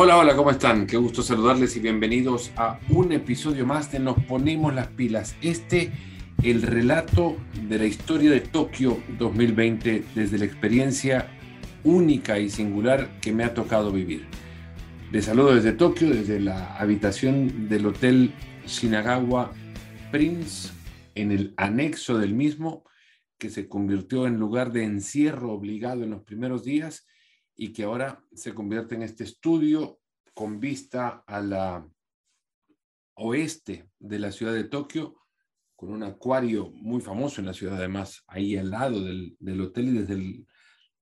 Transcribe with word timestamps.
Hola, 0.00 0.16
hola, 0.16 0.36
¿cómo 0.36 0.52
están? 0.52 0.86
Qué 0.86 0.96
gusto 0.96 1.24
saludarles 1.24 1.74
y 1.74 1.80
bienvenidos 1.80 2.52
a 2.56 2.78
un 2.88 3.10
episodio 3.10 3.66
más 3.66 3.90
de 3.90 3.98
Nos 3.98 4.22
Ponemos 4.26 4.72
las 4.72 4.86
Pilas. 4.86 5.34
Este, 5.42 5.90
el 6.44 6.62
relato 6.62 7.36
de 7.66 7.78
la 7.78 7.86
historia 7.86 8.30
de 8.30 8.38
Tokio 8.38 9.02
2020 9.18 10.04
desde 10.14 10.38
la 10.38 10.44
experiencia 10.44 11.28
única 11.82 12.38
y 12.38 12.48
singular 12.48 13.18
que 13.20 13.32
me 13.32 13.42
ha 13.42 13.54
tocado 13.54 13.90
vivir. 13.90 14.24
Les 15.10 15.24
saludo 15.24 15.56
desde 15.56 15.72
Tokio, 15.72 16.10
desde 16.10 16.38
la 16.38 16.76
habitación 16.76 17.68
del 17.68 17.86
Hotel 17.86 18.32
Shinagawa 18.68 19.50
Prince, 20.12 20.70
en 21.16 21.32
el 21.32 21.54
anexo 21.56 22.18
del 22.18 22.34
mismo, 22.34 22.84
que 23.36 23.50
se 23.50 23.66
convirtió 23.66 24.28
en 24.28 24.36
lugar 24.36 24.70
de 24.70 24.84
encierro 24.84 25.50
obligado 25.50 26.04
en 26.04 26.10
los 26.10 26.22
primeros 26.22 26.62
días 26.62 27.04
y 27.60 27.72
que 27.72 27.82
ahora 27.82 28.24
se 28.32 28.54
convierte 28.54 28.94
en 28.94 29.02
este 29.02 29.24
estudio 29.24 29.98
con 30.32 30.60
vista 30.60 31.24
a 31.26 31.40
la 31.40 31.86
oeste 33.14 33.90
de 33.98 34.18
la 34.20 34.30
ciudad 34.30 34.54
de 34.54 34.62
Tokio, 34.62 35.16
con 35.74 35.90
un 35.90 36.04
acuario 36.04 36.70
muy 36.70 37.00
famoso 37.00 37.40
en 37.40 37.48
la 37.48 37.52
ciudad, 37.52 37.76
además, 37.76 38.22
ahí 38.28 38.56
al 38.56 38.70
lado 38.70 39.02
del, 39.04 39.60
hotel 39.60 39.88
y 39.88 39.98
desde 39.98 40.46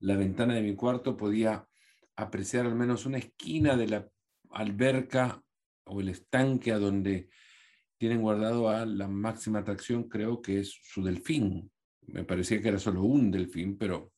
la 0.01 0.17
ventana 0.17 0.55
de 0.55 0.63
mi 0.63 0.75
cuarto 0.75 1.15
podía 1.15 1.69
apreciar 2.17 2.65
al 2.65 2.75
menos 2.75 3.05
una 3.05 3.19
esquina 3.19 3.77
de 3.77 3.89
la 3.89 4.09
alberca 4.51 5.43
o 5.85 6.01
el 6.01 6.09
estanque 6.09 6.73
a 6.73 6.79
donde 6.79 7.29
tienen 7.99 8.23
guardado 8.23 8.71
a 8.71 8.87
la 8.87 9.09
máxima 9.09 9.59
atracción, 9.59 10.09
creo 10.09 10.41
que 10.41 10.61
es 10.61 10.79
su 10.83 11.05
delfín. 11.05 11.71
Me 12.07 12.25
parecía 12.25 12.63
que 12.63 12.69
era 12.69 12.79
solo 12.79 13.03
un 13.03 13.31
delfín, 13.31 13.77
pero 13.77 14.13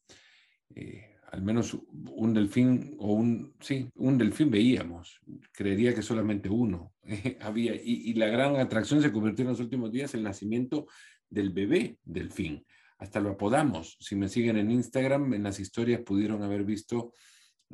eh, 0.75 1.08
al 1.31 1.43
menos 1.43 1.77
un 1.93 2.33
delfín 2.33 2.95
o 2.98 3.12
un, 3.12 3.55
sí, 3.61 3.91
un 3.97 4.17
delfín 4.17 4.51
veíamos. 4.51 5.21
Creería 5.53 5.95
que 5.95 6.03
solamente 6.03 6.48
uno 6.48 6.95
había. 7.41 7.75
Y, 7.75 8.15
la 8.15 8.27
gran 8.27 8.57
atracción 8.57 9.03
se 9.03 9.12
convirtió 9.12 9.45
en 9.45 9.51
los 9.51 9.61
últimos 9.61 9.93
días 9.93 10.15
el 10.15 10.23
nacimiento 10.23 10.87
del 11.29 11.51
bebé 11.51 11.99
delfín. 12.05 12.65
Hasta 12.99 13.21
lo 13.21 13.31
apodamos. 13.31 13.97
Si 14.01 14.17
me 14.17 14.29
siguen 14.29 14.56
en 14.56 14.71
Instagram, 14.71 15.34
en 15.34 15.43
las 15.43 15.61
historias 15.61 16.01
pudieron 16.01 16.43
haber 16.43 16.65
visto 16.65 17.12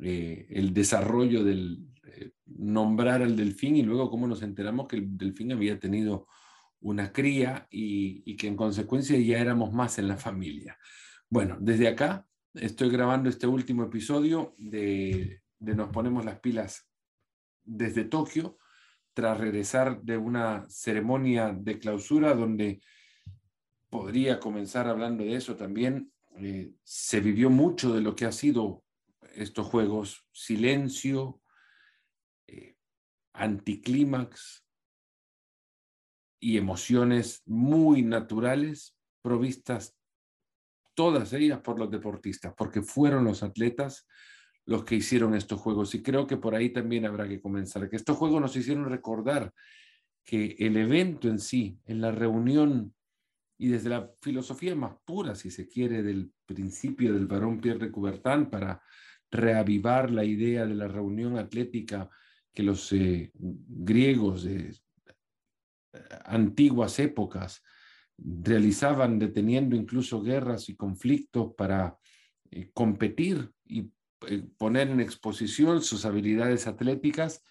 eh, 0.01 0.47
el 0.49 0.73
desarrollo 0.73 1.43
del 1.43 1.79
eh, 2.03 2.31
nombrar 2.45 3.21
al 3.21 3.35
delfín 3.35 3.77
y 3.77 3.83
luego 3.83 4.09
cómo 4.09 4.27
nos 4.27 4.43
enteramos 4.43 4.87
que 4.87 4.97
el 4.97 5.17
delfín 5.17 5.53
había 5.53 5.79
tenido 5.79 6.27
una 6.81 7.11
cría 7.11 7.67
y 7.71 8.35
que 8.35 8.47
en 8.47 8.55
consecuencia 8.55 9.17
ya 9.17 9.39
éramos 9.39 9.73
más 9.73 9.97
en 9.97 10.07
la 10.07 10.17
familia. 10.17 10.77
Bueno, 11.29 11.57
desde 11.59 11.87
acá 11.87 12.27
Estoy 12.55 12.89
grabando 12.89 13.27
este 13.27 13.47
último 13.47 13.83
episodio 13.83 14.53
de, 14.57 15.41
Nos 15.59 15.89
ponemos 15.89 16.23
las 16.23 16.39
pilas 16.39 16.87
desde 17.65 18.05
Tokio, 18.05 18.57
tras 19.13 19.37
regresar 19.37 20.01
de 20.01 20.17
una 20.17 20.65
ceremonia 20.69 21.51
de 21.51 21.79
clausura 21.79 22.33
donde 22.33 22.81
podría 23.89 24.39
comenzar 24.39 24.87
hablando 24.87 25.25
de 25.25 25.35
eso 25.35 25.57
también. 25.57 26.13
Eh, 26.37 26.71
se 26.81 27.19
vivió 27.19 27.49
mucho 27.49 27.93
de 27.93 27.99
lo 27.99 28.15
que 28.15 28.23
ha 28.23 28.31
sido 28.31 28.85
estos 29.33 29.67
juegos, 29.67 30.25
silencio, 30.31 31.41
eh, 32.47 32.77
anticlímax 33.33 34.65
y 36.39 36.57
emociones 36.57 37.41
muy 37.45 38.01
naturales 38.01 38.95
provistas 39.21 39.97
todas 40.95 41.33
ellas 41.33 41.59
por 41.59 41.77
los 41.77 41.91
deportistas, 41.91 42.53
porque 42.57 42.81
fueron 42.81 43.25
los 43.25 43.43
atletas 43.43 44.07
los 44.65 44.83
que 44.83 44.95
hicieron 44.95 45.35
estos 45.35 45.59
juegos. 45.59 45.93
Y 45.93 46.01
creo 46.01 46.25
que 46.25 46.37
por 46.37 46.55
ahí 46.55 46.69
también 46.69 47.05
habrá 47.05 47.27
que 47.27 47.39
comenzar, 47.39 47.87
que 47.89 47.95
estos 47.95 48.17
juegos 48.17 48.41
nos 48.41 48.55
hicieron 48.55 48.85
recordar 48.85 49.53
que 50.23 50.55
el 50.57 50.75
evento 50.77 51.27
en 51.27 51.39
sí, 51.39 51.79
en 51.85 52.01
la 52.01 52.11
reunión 52.11 52.93
y 53.57 53.69
desde 53.69 53.89
la 53.89 54.11
filosofía 54.21 54.75
más 54.75 54.95
pura, 55.05 55.35
si 55.35 55.51
se 55.51 55.67
quiere, 55.67 56.03
del 56.03 56.31
principio 56.45 57.13
del 57.13 57.27
varón 57.27 57.61
Pierre 57.61 57.85
de 57.85 57.91
Coubertin 57.91 58.47
para 58.47 58.81
reavivar 59.31 60.11
la 60.11 60.25
idea 60.25 60.65
de 60.65 60.75
la 60.75 60.87
reunión 60.87 61.37
atlética 61.37 62.09
que 62.53 62.63
los 62.63 62.91
eh, 62.93 63.31
griegos 63.33 64.43
de 64.43 64.69
eh, 64.69 65.99
antiguas 66.25 66.99
épocas 66.99 67.61
realizaban 68.17 69.19
deteniendo 69.19 69.75
incluso 69.75 70.21
guerras 70.21 70.69
y 70.69 70.75
conflictos 70.75 71.53
para 71.55 71.97
eh, 72.51 72.69
competir 72.73 73.51
y 73.65 73.91
eh, 74.27 74.43
poner 74.57 74.89
en 74.89 75.01
exposición 75.01 75.81
sus 75.81 76.05
habilidades 76.05 76.67
atléticas. 76.67 77.43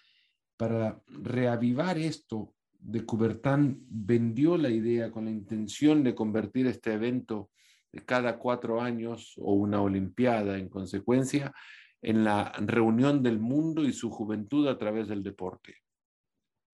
Para 0.57 1.01
reavivar 1.07 1.97
esto, 1.97 2.53
de 2.79 3.03
Coubertin 3.05 3.83
vendió 3.89 4.57
la 4.57 4.69
idea 4.69 5.11
con 5.11 5.25
la 5.25 5.31
intención 5.31 6.03
de 6.03 6.13
convertir 6.13 6.67
este 6.67 6.93
evento 6.93 7.49
de 7.91 8.05
cada 8.05 8.37
cuatro 8.37 8.79
años 8.79 9.33
o 9.37 9.53
una 9.53 9.81
olimpiada 9.81 10.57
en 10.57 10.69
consecuencia 10.69 11.53
en 12.01 12.23
la 12.23 12.51
reunión 12.59 13.23
del 13.23 13.39
mundo 13.39 13.83
y 13.83 13.91
su 13.91 14.11
juventud 14.11 14.67
a 14.67 14.77
través 14.77 15.07
del 15.07 15.23
deporte. 15.23 15.77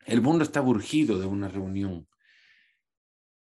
El 0.06 0.22
mundo 0.22 0.44
está 0.44 0.62
urgido 0.62 1.20
de 1.20 1.28
una 1.28 1.48
reunión 1.48 2.08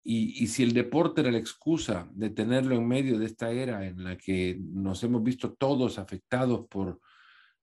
y, 0.03 0.47
si 0.47 0.63
el 0.63 0.73
deporte 0.73 1.21
era 1.21 1.31
la 1.31 1.39
excusa 1.39 2.09
de 2.15 2.31
tenerlo 2.31 2.75
en 2.75 2.87
medio 2.89 3.19
de 3.19 3.27
esta 3.27 3.51
era 3.51 3.87
en 3.87 4.05
la 4.05 4.17
que 4.17 4.59
nos 4.59 5.03
hemos 5.05 5.23
visto 5.23 5.53
todos 5.53 5.99
afectados 5.99 6.67
por 6.69 7.01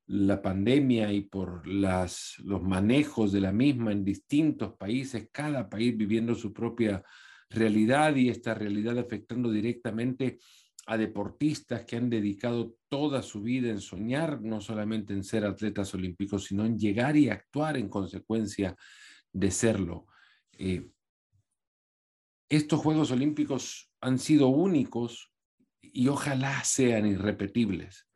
la 0.07 0.41
pandemia 0.41 1.11
y 1.11 1.21
por 1.21 1.65
los 1.65 2.61
manejos 2.61 3.31
de 3.31 3.41
la 3.41 3.51
misma 3.51 3.91
en 3.91 4.05
distintos 4.05 4.73
países, 4.77 5.29
cada 5.31 5.67
país 5.67 5.97
viviendo 5.97 6.35
su 6.35 6.53
propia 6.53 7.03
realidad 7.49 8.15
y 8.15 8.29
esta 8.29 8.53
realidad 8.53 8.99
afectando 8.99 9.49
directamente 9.49 10.37
a 10.87 10.97
deportistas 10.97 11.83
que 11.85 11.95
han 11.95 12.09
dedicado 12.09 12.75
toda 12.89 13.23
su 13.23 13.41
vida 13.41 13.69
en 13.71 13.81
soñar, 13.81 14.41
no 14.41 14.61
solamente 14.61 15.13
en 15.13 15.23
ser 15.23 15.45
atletas 15.45 15.93
olímpicos, 15.95 16.45
sino 16.45 16.63
en 16.63 16.77
llegar 16.77 17.17
y 17.17 17.29
actuar 17.29 17.77
en 17.77 17.89
consecuencia 17.89 18.75
de 19.33 19.49
serlo. 19.49 20.05
Eh, 20.51 20.91
estos 22.49 22.79
Juegos 22.79 23.11
Olímpicos 23.11 23.91
han 24.01 24.19
sido 24.19 24.47
únicos 24.47 25.31
y 25.81 26.07
ojalá 26.07 26.63
sean 26.63 27.05
irrepetibles. 27.05 28.07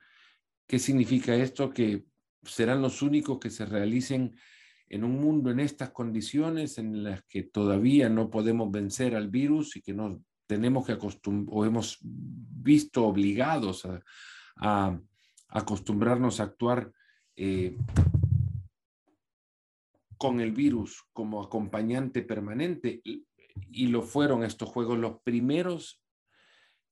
¿Qué 0.67 0.79
significa 0.79 1.35
esto? 1.35 1.71
Que 1.71 2.05
serán 2.43 2.81
los 2.81 3.01
únicos 3.01 3.39
que 3.39 3.49
se 3.49 3.65
realicen 3.65 4.35
en 4.87 5.03
un 5.03 5.19
mundo 5.19 5.51
en 5.51 5.59
estas 5.59 5.91
condiciones 5.91 6.77
en 6.77 7.03
las 7.03 7.23
que 7.23 7.43
todavía 7.43 8.09
no 8.09 8.29
podemos 8.29 8.71
vencer 8.71 9.15
al 9.15 9.29
virus 9.29 9.75
y 9.75 9.81
que 9.81 9.93
nos 9.93 10.19
tenemos 10.47 10.85
que 10.85 10.93
acostumbrar 10.93 11.55
o 11.55 11.65
hemos 11.65 11.99
visto 12.01 13.05
obligados 13.05 13.87
a, 14.57 14.99
acostumbrarnos 15.47 16.39
a 16.39 16.43
actuar 16.43 16.91
eh, 17.35 17.77
con 20.17 20.41
el 20.41 20.51
virus 20.51 21.03
como 21.13 21.41
acompañante 21.41 22.23
permanente 22.23 23.01
y 23.71 23.87
lo 23.87 24.01
fueron 24.01 24.43
estos 24.43 24.69
juegos 24.69 24.97
los 24.97 25.21
primeros 25.21 26.03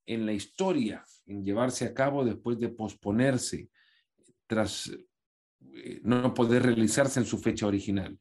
en 0.06 0.24
la 0.24 0.32
historia 0.32 1.04
en 1.26 1.44
llevarse 1.44 1.84
a 1.84 1.94
cabo 1.94 2.24
después 2.24 2.58
de 2.58 2.70
posponerse 2.70 3.68
tras 4.46 4.90
eh, 5.74 6.00
no 6.02 6.32
poder 6.32 6.62
realizarse 6.62 7.20
en 7.20 7.26
su 7.26 7.38
fecha 7.38 7.66
original. 7.66 8.18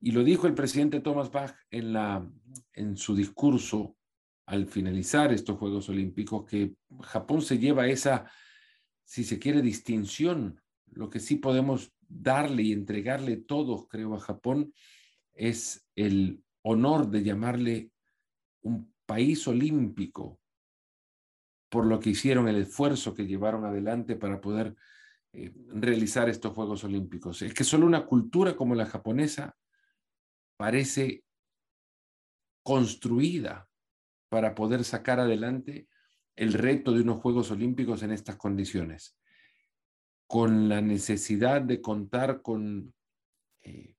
Y 0.00 0.12
lo 0.12 0.22
dijo 0.22 0.46
el 0.46 0.54
presidente 0.54 1.00
Thomas 1.00 1.30
Bach 1.30 1.54
en, 1.70 1.94
la, 1.94 2.30
en 2.74 2.96
su 2.96 3.16
discurso 3.16 3.96
al 4.46 4.66
finalizar 4.66 5.32
estos 5.32 5.56
Juegos 5.56 5.88
Olímpicos, 5.88 6.44
que 6.44 6.74
Japón 7.00 7.40
se 7.40 7.58
lleva 7.58 7.88
esa, 7.88 8.30
si 9.04 9.24
se 9.24 9.38
quiere, 9.38 9.62
distinción. 9.62 10.60
Lo 10.88 11.08
que 11.08 11.20
sí 11.20 11.36
podemos 11.36 11.94
darle 12.06 12.64
y 12.64 12.72
entregarle 12.72 13.38
todos, 13.38 13.88
creo, 13.88 14.14
a 14.14 14.20
Japón 14.20 14.74
es 15.32 15.88
el 15.96 16.43
honor 16.64 17.08
de 17.08 17.22
llamarle 17.22 17.90
un 18.62 18.92
país 19.06 19.46
olímpico 19.46 20.40
por 21.68 21.86
lo 21.86 21.98
que 21.98 22.10
hicieron, 22.10 22.48
el 22.48 22.56
esfuerzo 22.56 23.14
que 23.14 23.26
llevaron 23.26 23.64
adelante 23.64 24.14
para 24.14 24.40
poder 24.40 24.76
eh, 25.32 25.52
realizar 25.70 26.28
estos 26.28 26.52
Juegos 26.52 26.84
Olímpicos. 26.84 27.42
Es 27.42 27.52
que 27.52 27.64
solo 27.64 27.84
una 27.84 28.06
cultura 28.06 28.54
como 28.54 28.76
la 28.76 28.86
japonesa 28.86 29.56
parece 30.56 31.24
construida 32.62 33.68
para 34.28 34.54
poder 34.54 34.84
sacar 34.84 35.18
adelante 35.18 35.88
el 36.36 36.52
reto 36.52 36.92
de 36.92 37.02
unos 37.02 37.20
Juegos 37.20 37.50
Olímpicos 37.50 38.04
en 38.04 38.12
estas 38.12 38.36
condiciones, 38.36 39.18
con 40.28 40.68
la 40.68 40.80
necesidad 40.80 41.60
de 41.60 41.80
contar 41.80 42.40
con 42.40 42.94
eh, 43.62 43.96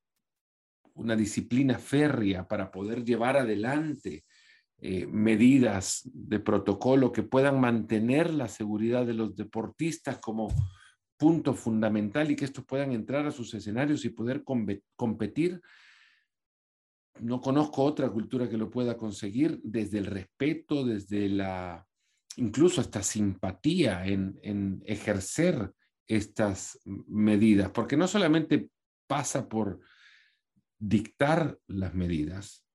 una 0.96 1.16
disciplina 1.16 1.78
férrea 1.78 2.48
para 2.48 2.72
poder 2.72 3.04
llevar 3.04 3.38
adelante 3.38 4.26
eh, 4.78 5.08
medidas 5.08 6.02
de 6.04 6.40
protocolo 6.40 7.12
que 7.12 7.24
puedan 7.24 7.60
mantener 7.60 8.34
la 8.34 8.48
seguridad 8.48 9.06
de 9.06 9.14
los 9.14 9.36
deportistas 9.36 10.20
como 10.20 10.54
punto 11.18 11.54
fundamental 11.54 12.30
y 12.30 12.36
que 12.36 12.46
estos 12.46 12.66
puedan 12.66 12.92
entrar 12.92 13.26
a 13.26 13.32
sus 13.32 13.54
escenarios 13.54 14.04
y 14.04 14.10
poder 14.10 14.44
competir. 14.96 15.62
No 17.22 17.40
conozco 17.40 17.84
otra 17.84 18.10
cultura 18.10 18.50
que 18.50 18.58
lo 18.58 18.70
pueda 18.70 18.98
conseguir 18.98 19.62
desde 19.64 20.00
el 20.00 20.08
respeto, 20.08 20.84
desde 20.84 21.30
la, 21.30 21.88
incluso 22.36 22.82
hasta 22.82 23.02
simpatía 23.02 24.06
en, 24.06 24.38
en 24.44 24.84
ejercer 24.86 25.72
estas 26.06 26.80
medidas, 27.08 27.72
porque 27.72 27.96
no 27.96 28.08
solamente 28.08 28.70
pasa 29.08 29.48
por 29.48 29.80
dictar 30.80 31.60
las 31.68 31.94
medidas, 31.94 32.66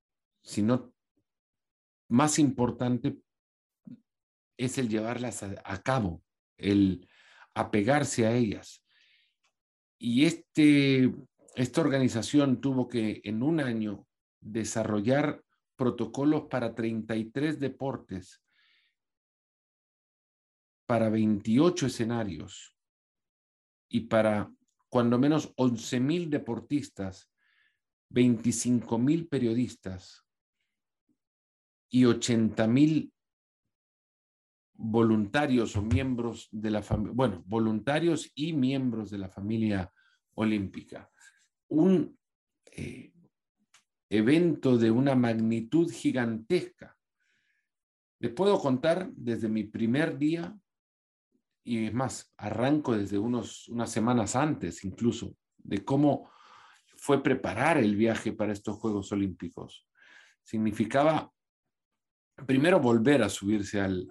sino 0.42 0.92
más 2.08 2.38
importante 2.38 3.18
es 4.56 4.78
el 4.78 4.88
llevarlas 4.88 5.42
a, 5.42 5.82
cabo, 5.82 6.22
el 6.58 7.08
apegarse 7.54 8.26
a 8.26 8.34
ellas. 8.34 8.84
Y 9.98 10.24
este, 10.24 11.14
esta 11.54 11.80
organización 11.80 12.60
tuvo 12.60 12.88
que 12.88 13.20
en 13.24 13.42
un 13.42 13.60
año 13.60 14.06
desarrollar 14.40 15.42
protocolos 15.76 16.44
para 16.50 16.74
33 16.74 17.58
deportes, 17.58 18.42
para 20.86 21.08
28 21.08 21.86
escenarios 21.86 22.74
y 23.88 24.00
para 24.00 24.52
cuando 24.88 25.18
menos 25.18 25.52
11 25.56 26.00
mil 26.00 26.28
deportistas, 26.28 27.30
25 28.10 28.98
mil 28.98 29.28
periodistas 29.28 30.24
y 31.88 32.04
80 32.04 32.66
mil 32.66 33.12
voluntarios 34.74 35.76
o 35.76 35.82
miembros 35.82 36.48
de 36.50 36.70
la 36.70 36.82
familia, 36.82 37.12
bueno, 37.14 37.42
voluntarios 37.46 38.30
y 38.34 38.52
miembros 38.52 39.10
de 39.10 39.18
la 39.18 39.28
familia 39.28 39.92
olímpica. 40.34 41.10
Un 41.68 42.18
eh, 42.72 43.12
evento 44.08 44.78
de 44.78 44.90
una 44.90 45.14
magnitud 45.14 45.90
gigantesca. 45.90 46.96
Les 48.18 48.32
puedo 48.32 48.58
contar 48.58 49.10
desde 49.12 49.48
mi 49.48 49.64
primer 49.64 50.18
día, 50.18 50.58
y 51.62 51.86
es 51.86 51.94
más, 51.94 52.32
arranco 52.36 52.96
desde 52.96 53.18
unos, 53.18 53.68
unas 53.68 53.90
semanas 53.90 54.34
antes 54.34 54.84
incluso, 54.84 55.36
de 55.58 55.84
cómo 55.84 56.30
fue 57.00 57.22
preparar 57.22 57.78
el 57.78 57.96
viaje 57.96 58.32
para 58.32 58.52
estos 58.52 58.76
Juegos 58.76 59.10
Olímpicos. 59.10 59.86
Significaba 60.42 61.32
primero 62.46 62.78
volver 62.78 63.22
a 63.22 63.28
subirse 63.28 63.80
al, 63.80 64.06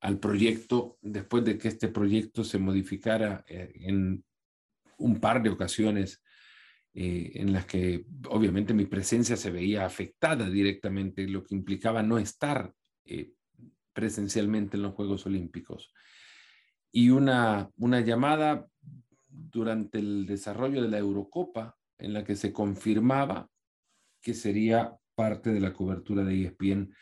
al 0.00 0.18
proyecto 0.18 0.98
después 1.02 1.44
de 1.44 1.58
que 1.58 1.68
este 1.68 1.88
proyecto 1.88 2.42
se 2.42 2.58
modificara 2.58 3.44
eh, 3.46 3.72
en 3.74 4.24
un 4.98 5.20
par 5.20 5.42
de 5.42 5.50
ocasiones 5.50 6.22
eh, 6.94 7.32
en 7.34 7.52
las 7.52 7.66
que 7.66 8.04
obviamente 8.28 8.74
mi 8.74 8.86
presencia 8.86 9.36
se 9.36 9.50
veía 9.50 9.84
afectada 9.84 10.48
directamente, 10.48 11.28
lo 11.28 11.44
que 11.44 11.54
implicaba 11.54 12.02
no 12.02 12.18
estar 12.18 12.72
eh, 13.04 13.32
presencialmente 13.92 14.76
en 14.76 14.82
los 14.82 14.94
Juegos 14.94 15.26
Olímpicos. 15.26 15.92
Y 16.90 17.10
una, 17.10 17.70
una 17.76 18.00
llamada 18.00 18.66
durante 19.28 19.98
el 19.98 20.26
desarrollo 20.26 20.82
de 20.82 20.88
la 20.88 20.98
Eurocopa 20.98 21.76
en 22.00 22.12
la 22.12 22.24
que 22.24 22.36
se 22.36 22.52
confirmaba 22.52 23.48
que 24.20 24.34
sería 24.34 24.96
parte 25.14 25.52
de 25.52 25.60
la 25.60 25.72
cobertura 25.72 26.24
de 26.24 26.44
ESPN 26.44 26.94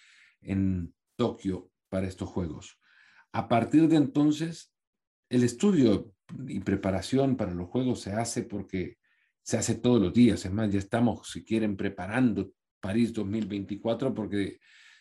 en 0.43 0.95
Tokio 1.17 1.71
para 1.89 2.07
estos 2.07 2.29
Juegos. 2.29 2.79
A 3.33 3.49
partir 3.49 3.89
de 3.89 3.97
entonces, 3.97 4.73
el 5.29 5.45
estudio 5.45 6.13
y 6.47 6.61
preparación 6.61 7.37
para 7.37 7.55
los 7.55 7.69
juegos 7.69 8.01
se 8.01 8.13
hace 8.13 8.43
porque 8.43 8.99
se 9.43 9.57
hace 9.57 9.75
todos 9.77 10.01
los 10.01 10.13
días. 10.13 10.45
Es 10.45 10.53
más, 10.53 10.71
ya 10.71 10.79
estamos, 10.79 11.31
si 11.31 11.45
quieren, 11.45 11.77
preparando 11.77 12.53
París 12.81 13.13
2024 13.13 14.15
porque 14.15 14.59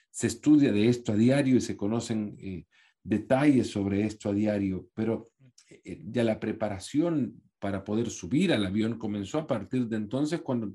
se 0.09 0.27
estudia 0.27 0.71
de 0.71 0.87
esto 0.87 1.13
a 1.13 1.15
diario 1.15 1.57
y 1.57 1.61
se 1.61 1.77
conocen 1.77 2.37
eh, 2.39 2.65
detalles 3.03 3.69
sobre 3.69 4.05
esto 4.05 4.29
a 4.29 4.33
diario, 4.33 4.89
pero 4.93 5.29
eh, 5.69 6.01
ya 6.05 6.23
la 6.23 6.39
preparación 6.39 7.41
para 7.59 7.83
poder 7.83 8.09
subir 8.09 8.53
al 8.53 8.65
avión 8.65 8.97
comenzó 8.97 9.39
a 9.39 9.47
partir 9.47 9.87
de 9.87 9.97
entonces 9.97 10.41
cuando 10.41 10.73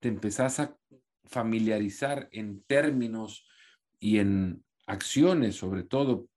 te 0.00 0.08
empezás 0.08 0.60
a 0.60 0.76
familiarizar 1.24 2.28
en 2.32 2.62
términos 2.62 3.46
y 4.00 4.18
en 4.18 4.64
acciones, 4.86 5.56
sobre 5.56 5.82
todo 5.82 6.28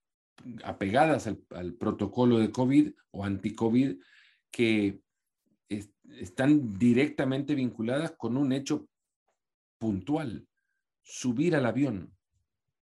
apegadas 0.64 1.28
al, 1.28 1.74
protocolo 1.76 2.40
de 2.40 2.52
COVID 2.52 2.92
o 3.12 3.24
anti-COVID 3.24 3.98
que 4.50 5.00
están 5.70 6.78
directamente 6.78 7.56
vinculadas 7.56 8.12
con 8.18 8.36
un 8.38 8.52
hecho 8.52 8.88
puntual, 9.78 10.48
subir 11.04 11.56
al 11.56 11.66
avión. 11.66 12.14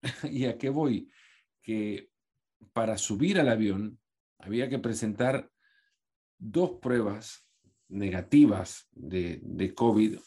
¿Y 0.32 0.46
a 0.46 0.58
qué 0.58 0.70
voy? 0.70 1.10
Que 1.62 2.10
para 2.72 2.98
subir 2.98 3.40
al 3.40 3.50
avión 3.50 4.00
había 4.38 4.70
que 4.70 4.80
presentar 4.80 5.50
dos 6.40 6.80
pruebas 6.82 7.46
negativas 7.90 8.88
de, 8.92 9.74
COVID, 9.76 10.18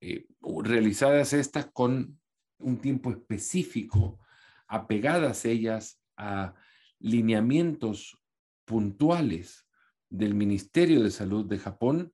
eh, 0.00 0.26
realizadas 0.62 1.32
estas 1.32 1.66
con 1.72 2.18
un 2.58 2.80
tiempo 2.80 3.10
específico, 3.10 4.18
apegadas 4.66 5.44
ellas 5.44 6.00
a 6.16 6.54
lineamientos 6.98 8.18
puntuales 8.64 9.66
del 10.08 10.34
Ministerio 10.34 11.02
de 11.02 11.10
Salud 11.10 11.44
de 11.44 11.58
Japón 11.58 12.12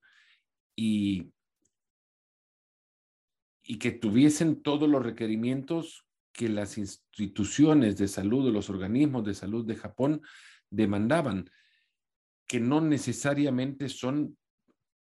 y, 0.75 1.31
y 3.63 3.79
que 3.79 3.91
tuviesen 3.91 4.61
todos 4.61 4.89
los 4.89 5.03
requerimientos 5.03 6.05
que 6.33 6.49
las 6.49 6.77
instituciones 6.77 7.97
de 7.97 8.07
salud 8.07 8.47
o 8.47 8.51
los 8.51 8.69
organismos 8.69 9.23
de 9.23 9.35
salud 9.35 9.65
de 9.65 9.75
Japón 9.75 10.21
demandaban, 10.69 11.49
que 12.47 12.59
no 12.59 12.81
necesariamente 12.81 13.89
son 13.89 14.37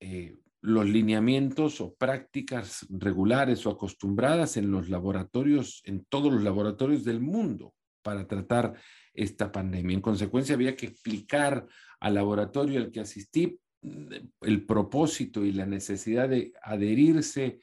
eh, 0.01 0.37
los 0.61 0.87
lineamientos 0.87 1.81
o 1.81 1.95
prácticas 1.95 2.87
regulares 2.89 3.67
o 3.67 3.71
acostumbradas 3.71 4.57
en 4.57 4.71
los 4.71 4.89
laboratorios, 4.89 5.83
en 5.85 6.05
todos 6.05 6.33
los 6.33 6.43
laboratorios 6.43 7.05
del 7.05 7.21
mundo 7.21 7.75
para 8.03 8.27
tratar 8.27 8.75
esta 9.13 9.51
pandemia. 9.51 9.95
En 9.95 10.01
consecuencia, 10.01 10.55
había 10.55 10.77
que 10.77 10.87
explicar 10.87 11.67
al 12.01 12.15
laboratorio 12.15 12.81
al 12.81 12.91
que 12.93 13.01
asistí 13.01 13.59
mm, 13.83 14.07
el 14.43 14.65
propósito 14.65 15.45
y 15.45 15.53
la 15.53 15.67
necesidad 15.67 16.29
de 16.29 16.53
adherirse 16.63 17.61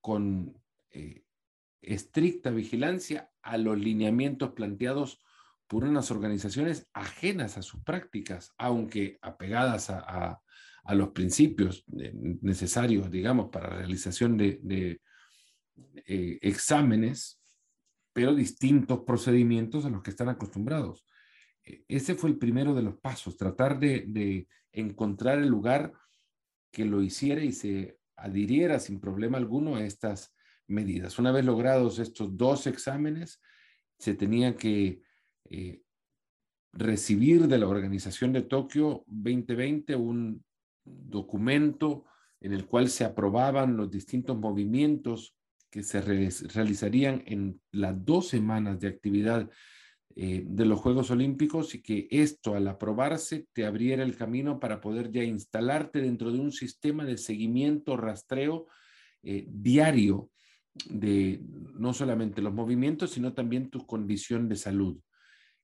con 0.00 0.56
eh, 0.90 1.24
estricta 1.82 2.50
vigilancia 2.50 3.30
a 3.42 3.56
los 3.58 3.78
lineamientos 3.78 4.52
planteados 4.52 5.20
por 5.70 5.84
unas 5.84 6.10
organizaciones 6.10 6.88
ajenas 6.92 7.56
a 7.56 7.62
sus 7.62 7.80
prácticas, 7.84 8.52
aunque 8.58 9.20
apegadas 9.22 9.88
a, 9.88 10.42
los 10.88 11.10
principios 11.10 11.84
eh, 11.96 12.12
necesarios, 12.42 13.08
digamos, 13.08 13.50
para 13.52 13.70
la 13.70 13.76
realización 13.76 14.36
de, 14.36 15.00
eh, 15.94 16.38
exámenes 16.42 17.40
pero 18.12 18.34
distintos 18.34 19.04
procedimientos 19.06 19.84
a 19.84 19.90
los 19.90 20.02
que 20.02 20.10
están 20.10 20.28
acostumbrados. 20.28 21.06
E, 21.64 21.84
ese 21.86 22.16
fue 22.16 22.30
el 22.30 22.38
primero 22.38 22.74
de 22.74 22.82
los 22.82 22.98
pasos, 22.98 23.36
tratar 23.36 23.78
de, 23.78 24.48
encontrar 24.72 25.38
el 25.38 25.48
lugar 25.48 25.92
que 26.72 26.84
lo 26.84 27.00
hiciera 27.00 27.44
y 27.44 27.52
se 27.52 27.96
adhiriera 28.16 28.80
sin 28.80 28.98
problema 28.98 29.38
alguno 29.38 29.76
a 29.76 29.84
estas 29.84 30.34
medidas. 30.66 31.16
Una 31.20 31.30
vez 31.30 31.44
logrados 31.44 32.00
estos 32.00 32.36
dos 32.36 32.66
exámenes, 32.66 33.40
se 34.00 34.14
tenía 34.14 34.56
que 34.56 35.02
eh, 35.48 35.82
recibir 36.72 37.48
de 37.48 37.58
la 37.58 37.68
Organización 37.68 38.32
de 38.32 38.42
Tokio 38.42 39.04
2020 39.06 39.96
un 39.96 40.44
documento 40.84 42.04
en 42.40 42.52
el 42.52 42.66
cual 42.66 42.88
se 42.88 43.04
aprobaban 43.04 43.76
los 43.76 43.90
distintos 43.90 44.36
movimientos 44.38 45.36
que 45.70 45.82
se 45.82 46.00
realizarían 46.00 47.22
en 47.26 47.60
las 47.70 48.04
dos 48.04 48.28
semanas 48.28 48.80
de 48.80 48.88
actividad 48.88 49.48
eh, 50.16 50.42
de 50.44 50.64
los 50.64 50.80
Juegos 50.80 51.10
Olímpicos 51.12 51.74
y 51.74 51.82
que 51.82 52.08
esto 52.10 52.56
al 52.56 52.66
aprobarse 52.66 53.46
te 53.52 53.64
abriera 53.64 54.02
el 54.02 54.16
camino 54.16 54.58
para 54.58 54.80
poder 54.80 55.12
ya 55.12 55.22
instalarte 55.22 56.00
dentro 56.00 56.32
de 56.32 56.40
un 56.40 56.50
sistema 56.50 57.04
de 57.04 57.16
seguimiento, 57.16 57.96
rastreo 57.96 58.66
eh, 59.22 59.46
diario 59.48 60.30
de 60.88 61.40
no 61.78 61.92
solamente 61.92 62.42
los 62.42 62.52
movimientos, 62.52 63.12
sino 63.12 63.32
también 63.34 63.70
tu 63.70 63.86
condición 63.86 64.48
de 64.48 64.56
salud. 64.56 64.98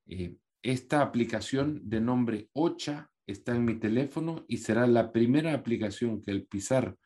Eh, 0.06 0.36
esta 0.62 1.02
aplicación 1.02 1.80
de 1.88 2.00
nombre 2.00 2.48
OCHA 2.52 3.10
está 3.26 3.54
en 3.54 3.64
mi 3.64 3.78
teléfono 3.78 4.44
y 4.48 4.58
será 4.58 4.86
la 4.86 5.12
primera 5.12 5.54
aplicación 5.54 6.20
que 6.20 6.30
al 6.30 6.42
pisar 6.42 6.96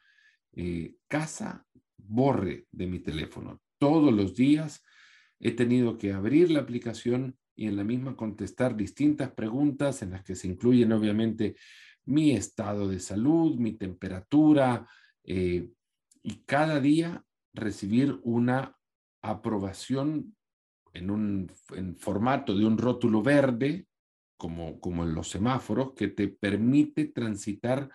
casa 1.07 1.65
borre 1.97 2.67
de 2.73 2.87
mi 2.87 2.99
teléfono. 2.99 3.63
Todos 3.79 4.13
los 4.13 4.35
días 4.35 4.83
he 5.39 5.53
tenido 5.53 5.97
que 5.97 6.13
abrir 6.13 6.51
la 6.51 6.61
aplicación 6.61 7.39
y 7.57 7.67
en 7.67 7.77
la 7.77 7.85
misma 7.85 8.17
contestar 8.17 8.77
distintas 8.77 9.33
preguntas 9.33 10.03
en 10.03 10.13
las 10.13 10.25
que 10.25 10.35
se 10.35 10.49
incluyen 10.49 10.93
obviamente 10.93 11.57
mi 12.07 12.33
estado 12.33 12.89
de 12.89 13.01
salud, 13.01 13.59
mi 13.59 13.73
temperatura 13.73 14.89
eh, 15.25 15.71
y 16.23 16.37
cada 16.45 16.81
día 16.81 17.25
recibir 17.53 18.19
una 18.23 18.77
aprobación 19.23 20.35
en 20.93 21.11
un 21.11 21.51
formato 21.99 22.57
de 22.57 22.65
un 22.65 22.79
rótulo 22.79 23.23
verde, 23.23 23.87
como, 24.37 24.81
como 24.81 25.05
en 25.05 25.15
los 25.15 25.29
semáforos, 25.29 25.93
que 25.95 26.09
te 26.09 26.29
permite 26.29 27.07
transitar 27.07 27.91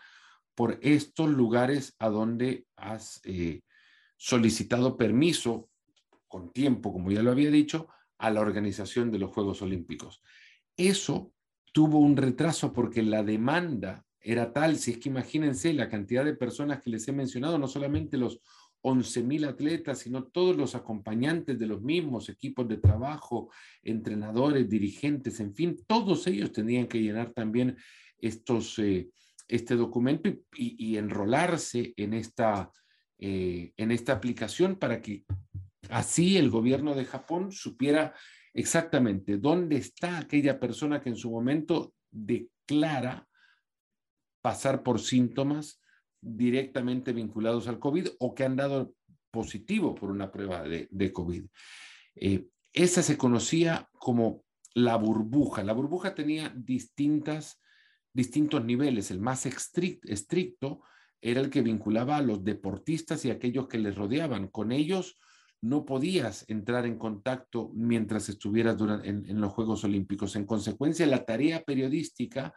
por 0.54 0.80
estos 0.82 1.30
lugares 1.30 1.96
a 2.00 2.10
donde 2.10 2.66
has 2.78 3.20
eh, 3.26 3.62
solicitado 4.16 4.96
permiso 4.96 5.70
con 6.28 6.52
tiempo, 6.52 6.94
como 6.94 7.12
ya 7.12 7.22
lo 7.22 7.32
había 7.32 7.52
dicho, 7.52 7.88
a 8.18 8.30
la 8.32 8.42
organización 8.42 9.12
de 9.12 9.20
los 9.20 9.32
Juegos 9.32 9.62
Olímpicos. 9.62 10.22
Eso 10.78 11.34
tuvo 11.74 12.00
un 12.00 12.16
retraso 12.16 12.72
porque 12.72 13.04
la 13.04 13.24
demanda 13.24 14.06
era 14.22 14.54
tal, 14.54 14.78
si 14.78 14.92
es 14.92 14.98
que 14.98 15.10
imagínense 15.10 15.74
la 15.74 15.90
cantidad 15.90 16.26
de 16.26 16.36
personas 16.36 16.82
que 16.82 16.90
les 16.90 17.08
he 17.08 17.12
mencionado, 17.12 17.60
no 17.60 17.68
solamente 17.68 18.18
los 18.18 18.40
11.000 18.86 19.48
atletas, 19.48 19.98
sino 19.98 20.26
todos 20.26 20.56
los 20.56 20.76
acompañantes 20.76 21.58
de 21.58 21.66
los 21.66 21.82
mismos 21.82 22.30
equipos 22.30 22.68
de 22.68 22.78
trabajo, 22.78 23.50
entrenadores, 23.82 24.70
dirigentes, 24.70 25.40
en 25.40 25.56
fin, 25.56 25.76
todos 25.88 26.28
ellos 26.28 26.52
tenían 26.52 26.86
que 26.86 27.02
llenar 27.02 27.34
también 27.34 27.78
estos, 28.20 28.78
eh, 28.78 29.10
este 29.48 29.76
documento 29.76 30.30
y, 30.56 30.98
enrolarse 30.98 31.96
en 31.98 32.14
esta, 32.14 32.72
eh, 33.18 33.74
en 33.76 33.92
esta 33.92 34.14
aplicación 34.14 34.76
para 34.76 35.02
que 35.02 35.26
así 35.90 36.38
el 36.38 36.52
gobierno 36.52 36.94
de 36.94 37.06
Japón 37.06 37.52
supiera 37.52 38.14
exactamente 38.54 39.40
dónde 39.40 39.78
está 39.78 40.20
aquella 40.20 40.60
persona 40.60 41.02
que 41.02 41.10
en 41.10 41.18
su 41.18 41.32
momento 41.32 41.96
declara 42.12 43.28
pasar 44.44 44.84
por 44.84 45.00
síntomas 45.00 45.82
directamente 46.26 47.14
vinculados 47.14 47.68
al 47.68 47.80
COVID 47.80 48.08
o 48.20 48.34
que 48.34 48.44
han 48.44 48.56
dado 48.56 48.94
positivo 49.32 49.94
por 49.94 50.10
una 50.10 50.32
prueba 50.32 50.64
de, 50.64 51.14
COVID. 51.14 51.46
Eh, 52.16 52.48
esa 52.74 53.04
se 53.04 53.18
conocía 53.18 53.88
como 53.94 54.44
la 54.74 54.96
burbuja. 54.96 55.64
La 55.64 55.74
burbuja 55.74 56.16
tenía 56.16 56.52
distintas, 56.56 57.62
distintos 58.12 58.66
niveles. 58.66 59.12
El 59.12 59.20
más 59.20 59.46
estricto 59.46 60.82
era 61.22 61.42
el 61.42 61.50
que 61.50 61.62
vinculaba 61.62 62.18
a 62.18 62.22
los 62.22 62.44
deportistas 62.44 63.24
y 63.24 63.30
a 63.30 63.34
aquellos 63.34 63.68
que 63.68 63.78
les 63.78 63.96
rodeaban. 63.96 64.48
Con 64.48 64.72
ellos 64.72 65.20
no 65.62 65.86
podías 65.86 66.46
entrar 66.50 66.86
en 66.86 66.98
contacto 66.98 67.72
mientras 67.76 68.30
estuvieras 68.30 68.78
en, 69.04 69.26
en 69.30 69.42
los 69.42 69.54
Juegos 69.54 69.84
Olímpicos. 69.84 70.36
En 70.36 70.46
consecuencia, 70.46 71.06
la 71.06 71.24
tarea 71.24 71.64
periodística 71.64 72.54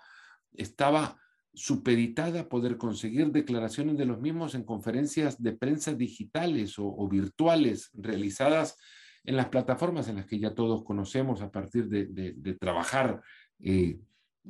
estaba 0.52 1.18
supeditada 1.58 2.40
a 2.40 2.48
poder 2.48 2.78
conseguir 2.78 3.32
declaraciones 3.32 3.98
de 3.98 4.06
los 4.06 4.20
mismos 4.20 4.54
en 4.54 4.62
conferencias 4.62 5.42
de 5.42 5.52
prensa 5.52 5.92
digitales 5.92 6.74
o, 6.78 7.08
virtuales 7.08 7.90
realizadas 7.94 8.76
en 9.24 9.36
las 9.36 9.48
plataformas 9.48 10.06
en 10.08 10.16
las 10.16 10.26
que 10.26 10.38
ya 10.38 10.54
todos 10.54 10.84
conocemos 10.84 11.42
a 11.42 11.50
partir 11.50 11.88
de, 11.88 12.54
trabajar 12.54 13.20
eh, 13.58 13.98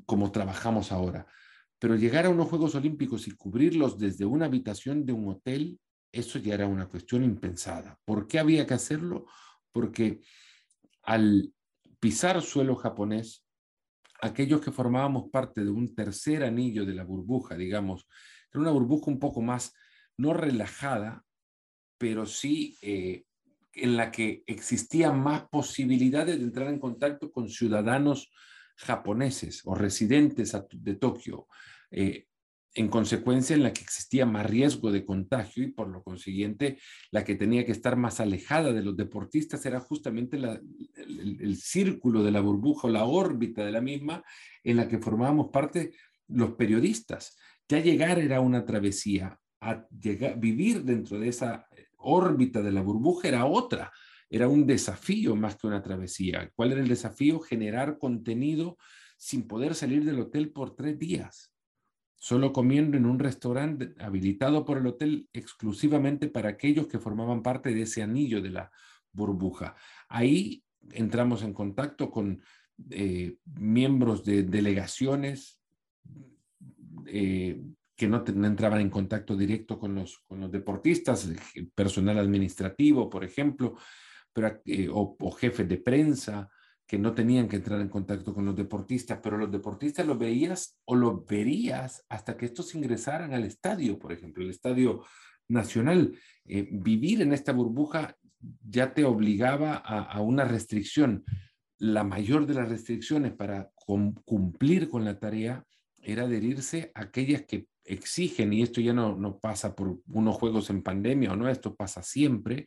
como 0.04 0.30
trabajamos 0.30 0.92
ahora. 0.92 1.26
Pero 1.78 1.96
llegar 1.96 2.26
a 2.26 2.30
unos 2.30 2.48
Juegos 2.48 2.74
Olímpicos 2.74 3.26
y 3.26 3.30
cubrirlos 3.30 3.98
desde 3.98 4.26
una 4.26 4.44
habitación 4.44 5.06
de 5.06 5.14
un 5.14 5.28
hotel, 5.28 5.80
eso 6.12 6.38
ya 6.38 6.54
era 6.54 6.66
una 6.66 6.88
cuestión 6.88 7.24
impensada. 7.24 7.98
¿Por 8.04 8.28
qué 8.28 8.38
había 8.38 8.66
que 8.66 8.74
hacerlo? 8.74 9.24
Porque 9.72 10.20
al 11.04 11.54
pisar 12.00 12.42
suelo 12.42 12.76
japonés, 12.76 13.47
aquellos 14.20 14.60
que 14.60 14.72
formábamos 14.72 15.30
parte 15.30 15.64
de 15.64 15.70
un 15.70 15.94
tercer 15.94 16.42
anillo 16.44 16.84
de 16.84 16.94
la 16.94 17.04
burbuja, 17.04 17.56
digamos, 17.56 18.06
era 18.52 18.60
una 18.60 18.70
burbuja 18.70 19.10
un 19.10 19.18
poco 19.18 19.42
más, 19.42 19.74
no 20.16 20.32
relajada, 20.32 21.24
pero 21.98 22.26
sí 22.26 22.78
eh, 22.82 23.24
en 23.72 23.96
la 23.96 24.10
que 24.10 24.42
existían 24.46 25.20
más 25.20 25.48
posibilidades 25.48 26.38
de 26.38 26.44
entrar 26.44 26.68
en 26.68 26.78
contacto 26.78 27.30
con 27.30 27.48
ciudadanos 27.48 28.30
japoneses 28.76 29.62
o 29.64 29.74
residentes 29.74 30.56
de 30.70 30.94
Tokio. 30.94 31.46
Eh, 31.90 32.27
en 32.78 32.86
consecuencia 32.86 33.56
en 33.56 33.64
la 33.64 33.72
que 33.72 33.80
existía 33.80 34.24
más 34.24 34.46
riesgo 34.46 34.92
de 34.92 35.04
contagio 35.04 35.64
y 35.64 35.72
por 35.72 35.88
lo 35.88 36.04
consiguiente 36.04 36.78
la 37.10 37.24
que 37.24 37.34
tenía 37.34 37.66
que 37.66 37.72
estar 37.72 37.96
más 37.96 38.20
alejada 38.20 38.72
de 38.72 38.84
los 38.84 38.96
deportistas 38.96 39.66
era 39.66 39.80
justamente 39.80 40.36
el, 40.36 41.56
círculo 41.56 42.22
de 42.22 42.30
la 42.30 42.40
burbuja 42.40 42.86
o 42.86 42.90
la 42.90 43.04
órbita 43.04 43.64
de 43.64 43.72
la 43.72 43.80
misma 43.80 44.22
en 44.62 44.76
la 44.76 44.86
que 44.86 44.98
formábamos 44.98 45.48
parte 45.48 45.92
los 46.28 46.52
periodistas. 46.52 47.36
Ya 47.68 47.80
llegar 47.80 48.20
era 48.20 48.40
una 48.40 48.64
travesía, 48.64 49.40
a 49.60 49.84
vivir 49.90 50.84
dentro 50.84 51.18
de 51.18 51.30
esa 51.30 51.66
órbita 51.96 52.62
de 52.62 52.70
la 52.70 52.82
burbuja 52.82 53.26
era 53.26 53.44
otra, 53.44 53.90
era 54.30 54.46
un 54.46 54.64
desafío 54.68 55.34
más 55.34 55.56
que 55.56 55.66
una 55.66 55.82
travesía. 55.82 56.48
¿Cuál 56.54 56.70
era 56.72 56.80
el 56.80 56.88
desafío? 56.88 57.40
Generar 57.40 57.98
contenido 57.98 58.78
sin 59.16 59.48
poder 59.48 59.74
salir 59.74 60.04
del 60.04 60.20
hotel 60.20 60.52
por 60.52 60.76
tres 60.76 60.96
días 60.96 61.52
solo 62.18 62.52
comiendo 62.52 62.96
en 62.96 63.06
un 63.06 63.18
restaurante 63.18 63.94
habilitado 64.00 64.64
por 64.64 64.78
el 64.78 64.86
hotel 64.86 65.28
exclusivamente 65.32 66.28
para 66.28 66.50
aquellos 66.50 66.88
que 66.88 66.98
formaban 66.98 67.42
parte 67.42 67.72
de 67.72 67.82
ese 67.82 68.02
anillo 68.02 68.42
de 68.42 68.50
la 68.50 68.70
burbuja. 69.12 69.76
Ahí 70.08 70.64
entramos 70.92 71.42
en 71.42 71.54
contacto 71.54 72.10
con 72.10 72.42
eh, 72.90 73.36
miembros 73.44 74.24
de 74.24 74.42
delegaciones 74.42 75.60
eh, 77.06 77.62
que 77.96 78.08
no, 78.08 78.24
entraban 78.26 78.80
en 78.80 78.90
contacto 78.90 79.36
directo 79.36 79.78
con 79.78 79.94
los, 79.94 80.18
con 80.26 80.40
los 80.40 80.50
deportistas, 80.52 81.28
personal 81.74 82.18
administrativo, 82.18 83.08
por 83.08 83.24
ejemplo, 83.24 83.76
eh, 84.64 84.88
o 84.90 85.30
jefes 85.32 85.68
de 85.68 85.78
prensa, 85.78 86.48
que 86.88 86.98
no 86.98 87.12
tenían 87.12 87.48
que 87.48 87.56
entrar 87.56 87.82
en 87.82 87.90
contacto 87.90 88.32
con 88.32 88.46
los 88.46 88.56
deportistas, 88.56 89.20
pero 89.22 89.36
los 89.36 89.52
deportistas 89.52 90.06
los 90.06 90.18
veías 90.18 90.78
o 90.86 90.96
los 90.96 91.26
verías 91.26 92.02
hasta 92.08 92.34
que 92.34 92.46
estos 92.46 92.74
ingresaran 92.74 93.34
al 93.34 93.44
estadio, 93.44 93.98
por 93.98 94.10
ejemplo, 94.10 94.42
el 94.42 94.48
estadio 94.48 95.04
nacional. 95.48 96.16
Eh, 96.46 96.66
vivir 96.72 97.20
en 97.20 97.34
esta 97.34 97.52
burbuja 97.52 98.16
ya 98.66 98.94
te 98.94 99.04
obligaba 99.04 99.74
a, 99.74 100.18
una 100.22 100.46
restricción. 100.46 101.24
La 101.76 102.04
mayor 102.04 102.46
de 102.46 102.54
las 102.54 102.70
restricciones 102.70 103.34
para 103.34 103.70
cumplir 104.24 104.88
con 104.88 105.04
la 105.04 105.18
tarea 105.18 105.64
era 106.00 106.22
adherirse 106.22 106.90
a 106.94 107.02
aquellas 107.02 107.42
que 107.42 107.66
exigen, 107.84 108.54
y 108.54 108.62
esto 108.62 108.80
ya 108.80 108.94
no, 108.94 109.14
no 109.14 109.38
pasa 109.38 109.76
por 109.76 109.98
unos 110.06 110.36
juegos 110.36 110.70
en 110.70 110.82
pandemia 110.82 111.32
o 111.32 111.36
no, 111.36 111.50
esto 111.50 111.74
pasa 111.74 112.02
siempre, 112.02 112.66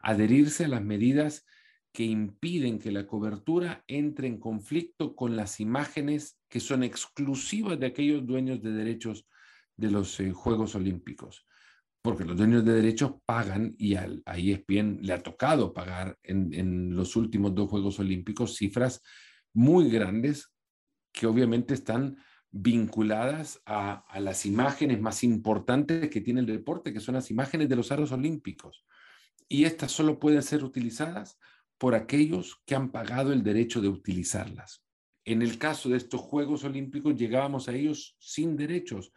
adherirse 0.00 0.66
a 0.66 0.68
las 0.68 0.82
medidas 0.82 1.46
que 1.94 2.02
impiden 2.02 2.80
que 2.80 2.90
la 2.90 3.06
cobertura 3.06 3.84
entre 3.86 4.26
en 4.26 4.40
conflicto 4.40 5.14
con 5.14 5.36
las 5.36 5.60
imágenes 5.60 6.40
que 6.48 6.58
son 6.58 6.82
exclusivas 6.82 7.78
de 7.78 7.86
aquellos 7.86 8.26
dueños 8.26 8.60
de 8.60 8.72
derechos 8.72 9.28
de 9.76 9.92
los 9.92 10.18
eh, 10.18 10.32
Juegos 10.32 10.74
Olímpicos. 10.74 11.46
Porque 12.02 12.24
los 12.24 12.36
dueños 12.36 12.64
de 12.64 12.72
derechos 12.72 13.12
pagan 13.24 13.76
y 13.78 13.94
al, 13.94 14.24
a 14.26 14.36
ESPN 14.36 15.02
le 15.02 15.12
ha 15.12 15.22
tocado 15.22 15.72
pagar 15.72 16.18
en, 16.24 16.96
los 16.96 17.14
últimos 17.14 17.54
dos 17.54 17.70
Juegos 17.70 18.00
Olímpicos 18.00 18.56
cifras 18.56 19.00
muy 19.52 19.88
grandes 19.88 20.52
que 21.12 21.28
obviamente 21.28 21.74
están 21.74 22.16
vinculadas 22.50 23.62
a, 23.66 24.04
a, 24.08 24.18
las 24.18 24.46
imágenes 24.46 25.00
más 25.00 25.22
importantes 25.22 26.10
que 26.10 26.20
tiene 26.20 26.40
el 26.40 26.46
deporte, 26.46 26.92
que 26.92 26.98
son 26.98 27.14
las 27.14 27.30
imágenes 27.30 27.68
de 27.68 27.76
los 27.76 27.92
aros 27.92 28.10
olímpicos. 28.10 28.84
Y 29.48 29.62
estas 29.64 29.92
solo 29.92 30.18
pueden 30.18 30.42
ser 30.42 30.64
utilizadas 30.64 31.38
por 31.78 31.94
aquellos 31.94 32.62
que 32.64 32.74
han 32.74 32.90
pagado 32.90 33.32
el 33.32 33.42
derecho 33.42 33.80
de 33.80 33.88
utilizarlas. 33.88 34.84
En 35.24 35.42
el 35.42 35.58
caso 35.58 35.88
de 35.88 35.96
estos 35.96 36.20
Juegos 36.20 36.64
Olímpicos 36.64 37.16
llegábamos 37.16 37.68
a 37.68 37.74
ellos 37.74 38.16
sin 38.18 38.56
derechos, 38.56 39.12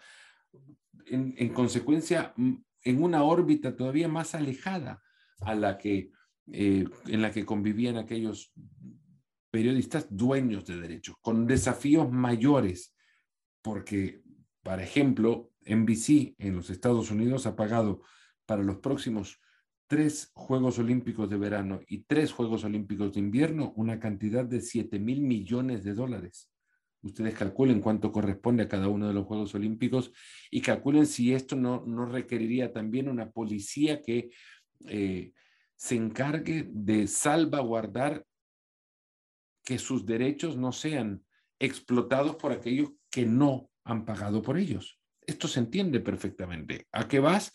en, 1.06 1.54
consecuencia 1.54 2.34
en 2.36 3.04
una 3.04 3.24
órbita 3.24 3.76
todavía 3.76 4.08
más 4.08 4.36
alejada 4.36 5.02
a 5.42 5.56
la 5.56 5.78
que, 5.78 6.12
eh, 6.52 6.86
en 7.06 7.22
la 7.22 7.32
que 7.32 7.46
convivían 7.46 7.98
aquellos 7.98 8.54
periodistas 9.52 10.08
dueños 10.10 10.66
de 10.66 10.80
derechos, 10.80 11.16
con 11.22 11.48
desafíos 11.48 12.12
mayores, 12.12 12.96
porque, 13.62 14.22
por 14.64 14.80
ejemplo, 14.82 15.52
NBC 15.66 16.36
en 16.38 16.56
los 16.56 16.70
Estados 16.70 17.12
Unidos 17.12 17.46
ha 17.46 17.56
pagado 17.56 18.02
para 18.46 18.64
los 18.64 18.78
próximos 18.78 19.40
tres 19.88 20.32
Juegos 20.34 20.79
Olímpicos 20.79 21.29
de 21.29 21.38
verano 21.38 21.79
y 21.88 22.03
tres 22.03 22.32
Juegos 22.32 22.63
Olímpicos 22.63 23.13
de 23.13 23.22
invierno, 23.22 23.74
una 23.75 24.00
cantidad 24.00 24.46
de 24.46 24.62
7 24.62 25.00
mil 25.00 25.22
millones 25.22 25.84
de 25.84 25.94
dólares. 25.94 26.51
Ustedes 27.01 27.36
calculen 27.36 27.79
cuánto 27.79 28.12
corresponde 28.12 28.63
a 28.63 28.67
cada 28.67 28.89
uno 28.89 29.08
de 29.08 29.13
los 29.13 29.25
Juegos 29.25 29.56
Olímpicos 29.56 30.12
y 30.51 30.62
calculen 30.62 31.06
si 31.06 31.34
esto 31.34 31.56
no, 31.56 31.84
no 31.86 32.06
requeriría 32.06 32.74
también 32.74 33.08
una 33.08 33.32
policía 33.32 34.01
que 34.01 34.29
eh, 34.88 35.32
se 35.75 35.96
encargue 35.96 36.67
de 36.70 37.08
salvaguardar 37.08 38.25
que 39.63 39.77
sus 39.77 40.06
derechos 40.06 40.58
no 40.58 40.72
sean 40.72 41.24
explotados 41.60 42.36
por 42.36 42.51
aquellos 42.51 42.91
que 43.10 43.25
no 43.25 43.70
han 43.84 44.06
pagado 44.06 44.41
por 44.41 44.58
ellos. 44.58 45.00
Esto 45.25 45.48
se 45.48 45.60
entiende 45.60 46.00
perfectamente. 46.00 46.88
¿A 46.91 47.08
qué 47.08 47.20
vas? 47.20 47.51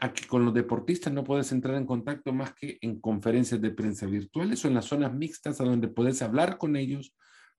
A 0.00 0.12
que 0.12 0.26
con 0.26 0.44
los 0.44 0.54
deportistas 0.54 1.12
no 1.12 1.24
puedes 1.24 1.50
entrar 1.50 1.76
en 1.76 1.86
contacto 1.86 2.32
más 2.32 2.54
que 2.54 2.78
en 2.80 3.00
conferencias 3.00 3.60
de 3.60 3.70
prensa 3.70 4.06
virtuales 4.06 4.64
o 4.64 4.68
en 4.68 4.74
las 4.74 4.84
zonas 4.84 5.12
mixtas 5.12 5.60
a 5.60 5.64
donde 5.64 5.88
puedes 5.88 6.22
hablar 6.22 6.56
con 6.56 6.76
ellos, 6.76 7.14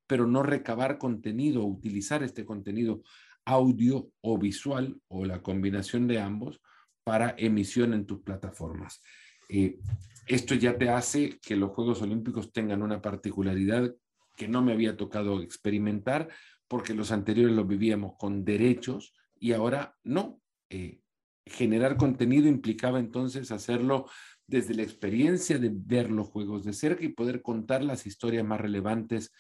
pero 0.07 0.25
no 0.25 0.41
recabar 0.41 0.97
contenido, 0.97 1.65
utilizar 1.65 2.23
este 2.23 2.45
contenido 2.45 3.01
audio 3.45 4.09
o 4.21 4.37
visual 4.37 4.99
o 5.07 5.25
la 5.25 5.41
combinación 5.41 6.07
de 6.07 6.19
ambos 6.19 6.61
para 7.03 7.35
emisión 7.37 7.93
en 7.93 8.05
tus 8.05 8.21
plataformas. 8.21 9.01
Eh, 9.49 9.79
esto 10.27 10.53
ya 10.53 10.77
te 10.77 10.89
hace 10.89 11.39
que 11.39 11.55
los 11.55 11.71
Juegos 11.71 12.01
Olímpicos 12.01 12.53
tengan 12.53 12.83
una 12.83 13.01
particularidad 13.01 13.93
que 14.37 14.47
no 14.47 14.61
me 14.61 14.73
había 14.73 14.95
tocado 14.95 15.41
experimentar 15.41 16.29
porque 16.67 16.93
los 16.93 17.11
anteriores 17.11 17.55
los 17.55 17.67
vivíamos 17.67 18.13
con 18.17 18.45
derechos 18.45 19.13
y 19.39 19.53
ahora 19.53 19.95
no. 20.03 20.39
Eh, 20.69 21.01
generar 21.49 21.97
contenido 21.97 22.47
implicaba 22.47 22.99
entonces 22.99 23.51
hacerlo 23.51 24.09
desde 24.47 24.73
la 24.73 24.83
experiencia 24.83 25.59
de 25.59 25.71
ver 25.71 26.09
los 26.09 26.27
juegos 26.27 26.63
de 26.63 26.73
cerca 26.73 27.03
y 27.03 27.09
poder 27.09 27.41
contar 27.41 27.83
las 27.83 28.05
historias 28.07 28.45
más 28.45 28.59
relevantes 28.59 29.31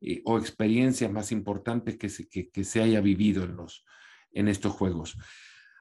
eh, 0.00 0.22
o 0.24 0.38
experiencias 0.38 1.10
más 1.10 1.32
importantes 1.32 1.96
que 1.96 2.08
se, 2.08 2.28
que, 2.28 2.64
se 2.64 2.82
haya 2.82 3.00
vivido 3.00 3.44
en, 3.44 3.56
los, 3.56 3.84
en 4.32 4.48
estos 4.48 4.72
juegos. 4.72 5.16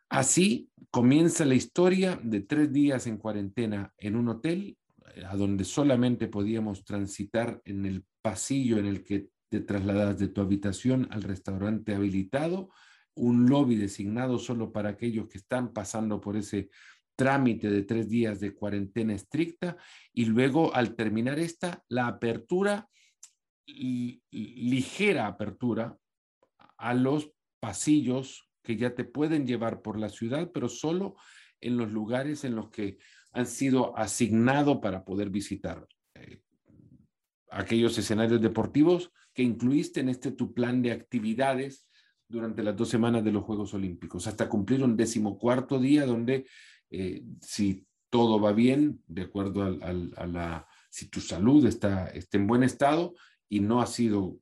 Así 0.08 0.70
comienza 0.92 1.46
la 1.46 1.56
historia 1.56 2.20
de 2.24 2.42
tres 2.42 2.72
días 2.72 3.08
en 3.08 3.18
cuarentena 3.18 3.94
en 3.98 4.16
un 4.16 4.30
hotel, 4.30 4.78
eh, 5.16 5.26
a 5.26 5.36
donde 5.36 5.64
solamente 5.64 6.28
podíamos 6.28 6.86
transitar 6.86 7.62
en 7.66 7.86
el 7.86 8.06
pasillo 8.22 8.78
en 8.78 8.86
el 8.86 9.04
que 9.04 9.30
te 9.50 9.62
trasladas 9.62 10.20
de 10.20 10.28
tu 10.28 10.42
habitación 10.42 11.08
al 11.12 11.24
restaurante 11.24 11.96
habilitado, 11.96 12.70
un 13.16 13.50
lobby 13.50 13.76
designado 13.76 14.38
solo 14.38 14.72
para 14.72 14.90
aquellos 14.90 15.28
que 15.28 15.38
están 15.38 15.74
pasando 15.74 16.22
por 16.22 16.38
ese 16.38 16.70
trámite 17.16 17.70
de 17.70 17.84
tres 17.84 18.10
días 18.10 18.40
de 18.40 18.54
cuarentena 18.54 19.14
estricta 19.14 19.78
y 20.14 20.26
luego 20.26 20.74
al 20.76 20.96
terminar 20.96 21.40
esta, 21.40 21.84
la 21.88 22.08
apertura, 22.08 22.90
ligera 23.66 25.28
apertura 25.28 25.98
a 26.78 26.94
los 26.94 27.32
pasillos 27.60 28.50
que 28.62 28.76
ya 28.76 28.94
te 28.94 29.06
pueden 29.06 29.48
llevar 29.48 29.82
por 29.82 29.98
la 29.98 30.10
ciudad, 30.10 30.52
pero 30.54 30.68
solo 30.68 31.16
en 31.62 31.78
los 31.78 31.92
lugares 31.92 32.44
en 32.44 32.56
los 32.56 32.70
que 32.70 32.98
han 33.32 33.46
sido 33.46 33.98
asignados 33.98 34.80
para 34.80 35.06
poder 35.06 35.30
visitar. 35.30 35.88
Eh, 36.16 36.42
aquellos 37.50 37.98
escenarios 37.98 38.42
deportivos 38.42 39.12
que 39.34 39.44
incluiste 39.44 40.00
en 40.00 40.10
este 40.10 40.32
tu 40.32 40.54
plan 40.54 40.82
de 40.82 40.92
actividades 40.92 41.85
durante 42.28 42.64
las 42.64 42.76
dos 42.76 42.90
semanas 42.90 43.24
de 43.24 43.32
los 43.32 43.44
Juegos 43.44 43.74
Olímpicos, 43.74 44.28
hasta 44.28 44.50
cumplir 44.50 44.84
un 44.84 44.98
decimocuarto 44.98 45.80
día 45.80 46.06
donde 46.06 46.46
eh, 46.90 47.24
si 47.42 47.86
todo 48.10 48.40
va 48.40 48.54
bien, 48.54 49.02
de 49.08 49.24
acuerdo 49.24 49.64
a 49.64 50.26
la, 50.28 50.68
si 50.90 51.10
tu 51.10 51.20
salud 51.20 51.66
está, 51.66 52.08
está 52.08 52.38
en 52.38 52.48
buen 52.48 52.64
estado 52.64 53.14
y 53.50 53.60
no 53.60 53.82
ha 53.82 53.86
sido, 53.86 54.40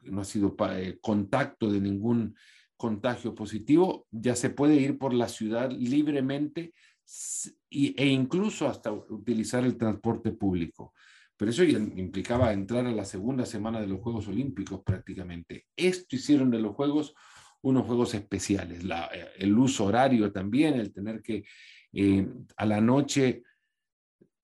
no 0.00 0.20
ha 0.22 0.24
sido 0.24 0.56
eh, 0.72 0.98
contacto 1.00 1.70
de 1.70 1.80
ningún 1.80 2.34
contagio 2.76 3.34
positivo, 3.34 4.06
ya 4.10 4.34
se 4.34 4.50
puede 4.50 4.76
ir 4.76 4.98
por 4.98 5.14
la 5.14 5.28
ciudad 5.28 5.70
libremente 5.70 6.72
e 7.70 8.06
incluso 8.06 8.68
hasta 8.68 8.92
utilizar 8.92 9.64
el 9.64 9.76
transporte 9.76 10.32
público. 10.32 10.94
Pero 11.38 11.52
eso 11.52 11.62
implicaba 11.62 12.52
entrar 12.52 12.84
a 12.84 12.90
la 12.90 13.04
segunda 13.04 13.46
semana 13.46 13.80
de 13.80 13.86
los 13.86 14.00
Juegos 14.00 14.26
Olímpicos 14.26 14.82
prácticamente. 14.84 15.66
Esto 15.76 16.16
hicieron 16.16 16.50
de 16.50 16.58
los 16.58 16.74
Juegos 16.74 17.14
unos 17.62 17.86
Juegos 17.86 18.12
especiales. 18.14 18.82
Eh, 18.84 19.28
el 19.38 19.56
uso 19.56 19.84
horario 19.84 20.32
también, 20.32 20.74
el 20.74 20.92
tener 20.92 21.22
que 21.22 21.44
eh, 21.92 22.28
a 22.56 22.66
la 22.66 22.80
noche 22.80 23.44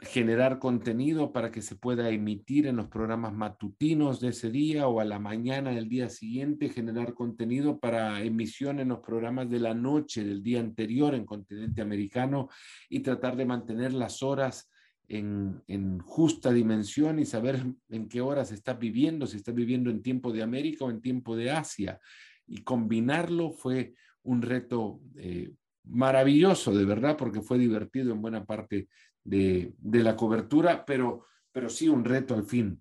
generar 0.01 0.59
contenido 0.59 1.33
para 1.33 1.51
que 1.51 1.63
se 1.63 1.77
pueda 1.77 2.11
emitir 2.11 2.67
en 2.67 2.77
los 2.77 2.89
programas 2.89 3.33
matutinos 3.33 4.21
de 4.21 4.29
ese 4.29 4.51
día 4.51 4.87
o 4.87 5.01
a 5.01 5.05
la 5.05 5.19
mañana 5.19 5.73
del 5.73 5.89
día 5.89 6.09
siguiente, 6.09 6.69
generar 6.69 7.15
contenido 7.15 7.81
para 7.81 8.23
emisión 8.23 8.79
en 8.81 8.89
los 8.89 9.01
programas 9.01 9.51
de 9.51 9.61
la 9.61 9.75
noche 9.75 10.25
del 10.25 10.43
día 10.43 10.61
anterior 10.61 11.15
en 11.15 11.25
continente 11.25 11.83
americano 11.83 12.49
y 12.89 13.01
tratar 13.01 13.37
de 13.37 13.47
mantener 13.47 13.93
las 13.95 14.23
horas 14.23 14.71
en, 15.09 15.99
justa 16.01 16.53
dimensión 16.53 17.19
y 17.19 17.27
saber 17.27 17.65
en 17.89 18.09
qué 18.09 18.21
horas 18.21 18.53
estás 18.53 18.79
viviendo, 18.79 19.27
si 19.27 19.37
estás 19.37 19.55
viviendo 19.55 19.91
en 19.91 20.03
tiempo 20.03 20.33
de 20.33 20.43
América 20.43 20.85
o 20.85 20.91
en 20.91 21.01
tiempo 21.01 21.37
de 21.37 21.51
Asia. 21.51 21.99
Y 22.47 22.63
combinarlo 22.63 23.51
fue 23.51 23.95
un 24.23 24.43
reto 24.43 25.01
eh, 25.17 25.53
maravilloso, 25.85 26.75
de 26.75 26.85
verdad, 26.85 27.17
porque 27.17 27.41
fue 27.41 27.59
divertido 27.59 28.13
en 28.13 28.23
buena 28.23 28.45
parte 28.45 28.89
de, 29.23 29.75
la 29.83 30.17
cobertura, 30.17 30.85
pero, 30.85 31.27
pero 31.53 31.69
sí 31.69 31.89
un 31.89 32.05
reto 32.05 32.35
al 32.35 32.45
fin. 32.45 32.81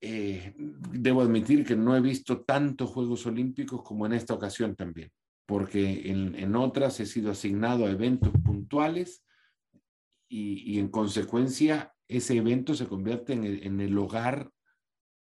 Eh, 0.00 0.54
debo 0.56 1.22
admitir 1.22 1.64
que 1.64 1.76
no 1.76 1.96
he 1.96 2.00
visto 2.00 2.42
tantos 2.42 2.90
Juegos 2.90 3.24
Olímpicos 3.26 3.82
como 3.82 4.04
en 4.06 4.14
esta 4.14 4.34
ocasión 4.34 4.74
también, 4.74 5.10
porque 5.46 6.10
en, 6.10 6.56
otras 6.56 6.98
he 7.00 7.06
sido 7.06 7.30
asignado 7.30 7.86
a 7.86 7.90
eventos 7.90 8.32
puntuales 8.44 9.24
y, 10.34 10.78
en 10.78 10.88
consecuencia 10.88 11.92
ese 12.08 12.36
evento 12.36 12.74
se 12.74 12.86
convierte 12.86 13.34
en 13.34 13.80
el, 13.80 13.98
hogar 13.98 14.50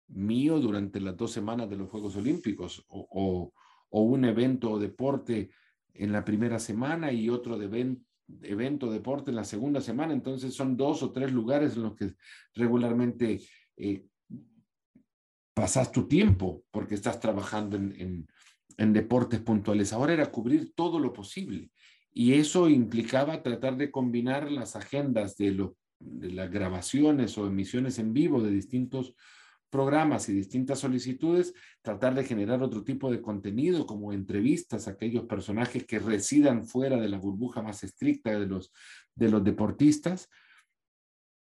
mío 0.07 0.59
durante 0.59 0.99
las 0.99 1.17
dos 1.17 1.31
semanas 1.31 1.69
de 1.69 1.77
los 1.77 1.89
Juegos 1.89 2.15
Olímpicos 2.15 2.85
o, 2.87 3.53
un 3.89 4.25
evento 4.25 4.71
o 4.71 4.79
deporte 4.79 5.51
en 5.93 6.11
la 6.13 6.23
primera 6.23 6.59
semana 6.59 7.11
y 7.11 7.29
otro 7.29 7.61
evento 7.61 8.05
evento, 8.43 8.89
deporte 8.89 9.29
en 9.29 9.35
la 9.35 9.43
segunda 9.43 9.81
semana, 9.81 10.13
entonces 10.13 10.53
son 10.53 10.77
dos 10.77 11.03
o 11.03 11.11
tres 11.11 11.33
lugares 11.33 11.75
en 11.75 11.83
los 11.83 11.95
que 11.95 12.13
regularmente 12.53 13.41
eh, 13.75 14.05
pasas 15.53 15.91
tu 15.91 16.07
tiempo 16.07 16.63
porque 16.71 16.95
estás 16.95 17.19
trabajando 17.19 17.75
en, 17.75 18.25
deportes 18.77 19.41
puntuales. 19.41 19.91
Ahora 19.91 20.13
era 20.13 20.31
cubrir 20.31 20.73
todo 20.73 20.97
lo 20.97 21.11
posible 21.11 21.71
y 22.13 22.33
eso 22.33 22.69
implicaba 22.69 23.41
tratar 23.41 23.77
de 23.77 23.91
combinar 23.91 24.51
las 24.51 24.75
agendas 24.75 25.37
de, 25.37 25.71
las 25.99 26.51
grabaciones 26.51 27.37
o 27.37 27.47
emisiones 27.47 27.99
en 27.99 28.13
vivo 28.13 28.41
de 28.41 28.51
distintos 28.51 29.15
programas 29.69 30.27
y 30.27 30.33
distintas 30.33 30.79
solicitudes, 30.79 31.53
tratar 31.81 32.13
de 32.13 32.25
generar 32.25 32.61
otro 32.61 32.83
tipo 32.83 33.09
de 33.09 33.21
contenido 33.21 33.85
como 33.85 34.11
entrevistas 34.11 34.87
a 34.87 34.91
aquellos 34.91 35.23
personajes 35.23 35.85
que 35.85 35.99
residan 35.99 36.65
fuera 36.65 36.99
de 36.99 37.07
la 37.07 37.17
burbuja 37.17 37.61
más 37.61 37.81
estricta 37.83 38.37
de 38.37 38.47
los, 38.47 38.73
de 39.15 39.29
los 39.29 39.41
deportistas, 39.41 40.29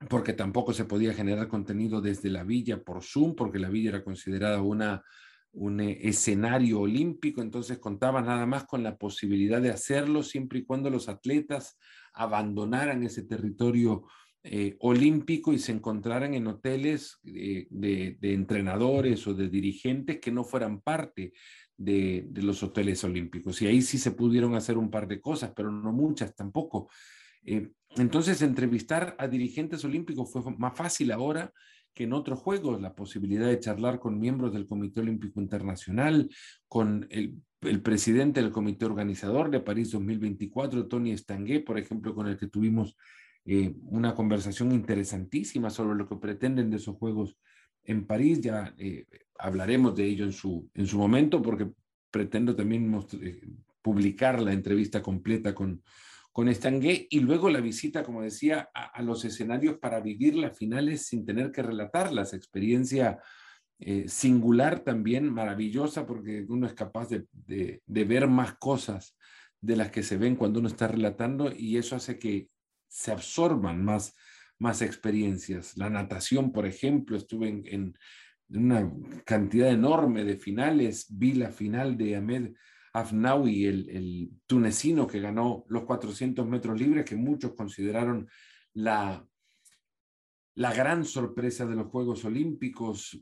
porque 0.09 0.33
tampoco 0.33 0.73
se 0.73 0.83
podía 0.83 1.13
generar 1.13 1.47
contenido 1.47 2.01
desde 2.01 2.29
la 2.29 2.43
villa 2.43 2.83
por 2.83 3.01
Zoom, 3.01 3.33
porque 3.33 3.59
la 3.59 3.69
villa 3.69 3.89
era 3.91 4.03
considerada 4.03 4.61
una, 4.61 5.03
un 5.57 5.79
escenario 5.81 6.81
olímpico, 6.81 7.41
entonces 7.41 7.79
contaba 7.79 8.21
nada 8.21 8.45
más 8.45 8.65
con 8.65 8.83
la 8.83 8.97
posibilidad 8.97 9.61
de 9.61 9.71
hacerlo 9.71 10.21
siempre 10.21 10.59
y 10.59 10.65
cuando 10.65 10.89
los 10.89 11.09
atletas 11.09 11.77
abandonaran 12.13 13.03
ese 13.03 13.23
territorio 13.23 14.05
eh, 14.43 14.77
olímpico 14.79 15.51
y 15.51 15.59
se 15.59 15.71
encontraran 15.71 16.33
en 16.33 16.47
hoteles 16.47 17.17
de, 17.23 18.17
entrenadores 18.21 19.25
o 19.27 19.33
de 19.33 19.49
dirigentes 19.49 20.19
que 20.19 20.31
no 20.31 20.43
fueran 20.43 20.79
parte 20.79 21.33
de, 21.75 22.29
los 22.35 22.61
hoteles 22.61 23.03
olímpicos. 23.03 23.61
Y 23.61 23.67
ahí 23.67 23.81
sí 23.81 23.97
se 23.97 24.11
pudieron 24.11 24.55
hacer 24.55 24.77
un 24.77 24.91
par 24.91 25.07
de 25.07 25.19
cosas, 25.19 25.51
pero 25.55 25.71
no 25.71 25.91
muchas 25.91 26.35
tampoco. 26.35 26.89
Eh, 27.43 27.71
entonces, 27.95 28.41
entrevistar 28.41 29.15
a 29.17 29.27
dirigentes 29.27 29.83
olímpicos 29.83 30.31
fue 30.31 30.41
más 30.57 30.77
fácil 30.77 31.11
ahora 31.11 31.51
que 31.97 32.03
en 32.03 32.13
otros 32.13 32.37
juegos, 32.37 32.79
la 32.79 32.93
posibilidad 32.93 33.47
de 33.47 33.59
charlar 33.59 33.99
con 33.99 34.19
miembros 34.19 34.53
del 34.53 34.67
Comité 34.67 34.99
Olímpico 34.99 35.41
Internacional, 35.41 36.29
con 36.67 37.07
el, 37.09 37.41
el 37.61 37.81
presidente 37.81 38.39
del 38.39 38.51
comité 38.51 38.85
organizador 38.85 39.49
de 39.49 39.61
París 39.61 39.89
2024, 39.89 40.87
Tony 40.87 41.11
Estanguet, 41.11 41.65
por 41.65 41.79
ejemplo, 41.79 42.13
con 42.13 42.27
el 42.27 42.37
que 42.37 42.45
tuvimos 42.45 42.95
eh, 43.45 43.73
una 43.85 44.13
conversación 44.13 44.73
interesantísima 44.73 45.71
sobre 45.71 45.97
lo 45.97 46.07
que 46.07 46.17
pretenden 46.17 46.69
de 46.69 46.77
esos 46.77 46.97
Juegos 46.97 47.35
en 47.83 48.05
París. 48.05 48.41
Ya 48.41 48.75
eh, 48.77 49.07
hablaremos 49.39 49.95
de 49.95 50.05
ello 50.05 50.25
en 50.25 50.33
su, 50.33 50.69
en 50.75 50.85
su 50.85 50.99
momento 50.99 51.41
porque 51.41 51.67
pretendo 52.11 52.55
también 52.55 52.93
eh, 53.23 53.41
publicar 53.81 54.39
la 54.39 54.53
entrevista 54.53 55.01
completa 55.01 55.55
con, 55.55 55.81
con 56.37 56.49
Estanguet 56.49 57.07
y 57.09 57.21
luego 57.21 57.49
la 57.49 57.61
visita, 57.61 58.03
como 58.03 58.21
decía, 58.21 58.69
a, 58.71 59.01
los 59.01 59.25
escenarios 59.25 59.79
para 59.79 60.01
vivir 60.01 60.35
las 60.35 60.55
finales 60.55 61.07
sin 61.07 61.25
tener 61.25 61.51
que 61.51 61.63
relatarlas. 61.63 62.35
Experiencia 62.35 63.19
singular 64.05 64.81
también, 64.81 65.33
maravillosa, 65.33 66.05
porque 66.05 66.45
uno 66.47 66.67
es 66.67 66.75
capaz 66.75 67.09
de 67.09 67.81
ver 67.87 68.27
más 68.27 68.53
cosas 68.59 69.17
de 69.61 69.77
las 69.77 69.89
que 69.89 70.03
se 70.03 70.17
ven 70.17 70.35
cuando 70.35 70.59
uno 70.59 70.67
está 70.67 70.87
relatando 70.87 71.51
y 71.51 71.77
eso 71.77 71.95
hace 71.95 72.19
que 72.19 72.51
se 72.87 73.11
absorban 73.11 73.83
más, 73.83 74.15
más 74.59 74.83
experiencias. 74.83 75.75
La 75.75 75.89
natación, 75.89 76.51
por 76.51 76.67
ejemplo, 76.67 77.17
estuve 77.17 77.63
en, 77.65 77.97
una 78.49 78.93
cantidad 79.25 79.71
enorme 79.71 80.23
de 80.23 80.37
finales. 80.37 81.07
Vi 81.09 81.33
la 81.33 81.49
final 81.49 81.97
de 81.97 82.15
Ahmed 82.15 82.53
Afnawi, 82.99 83.65
el, 83.65 84.31
tunecino 84.45 85.07
que 85.07 85.19
ganó 85.19 85.65
los 85.67 85.83
400 85.83 86.47
metros 86.47 86.79
libres, 86.79 87.05
que 87.05 87.15
muchos 87.15 87.53
consideraron 87.53 88.27
la, 88.73 89.25
la 90.55 90.73
gran 90.73 91.05
sorpresa 91.05 91.65
de 91.65 91.75
los 91.75 91.87
Juegos 91.87 92.23
Olímpicos. 92.25 93.19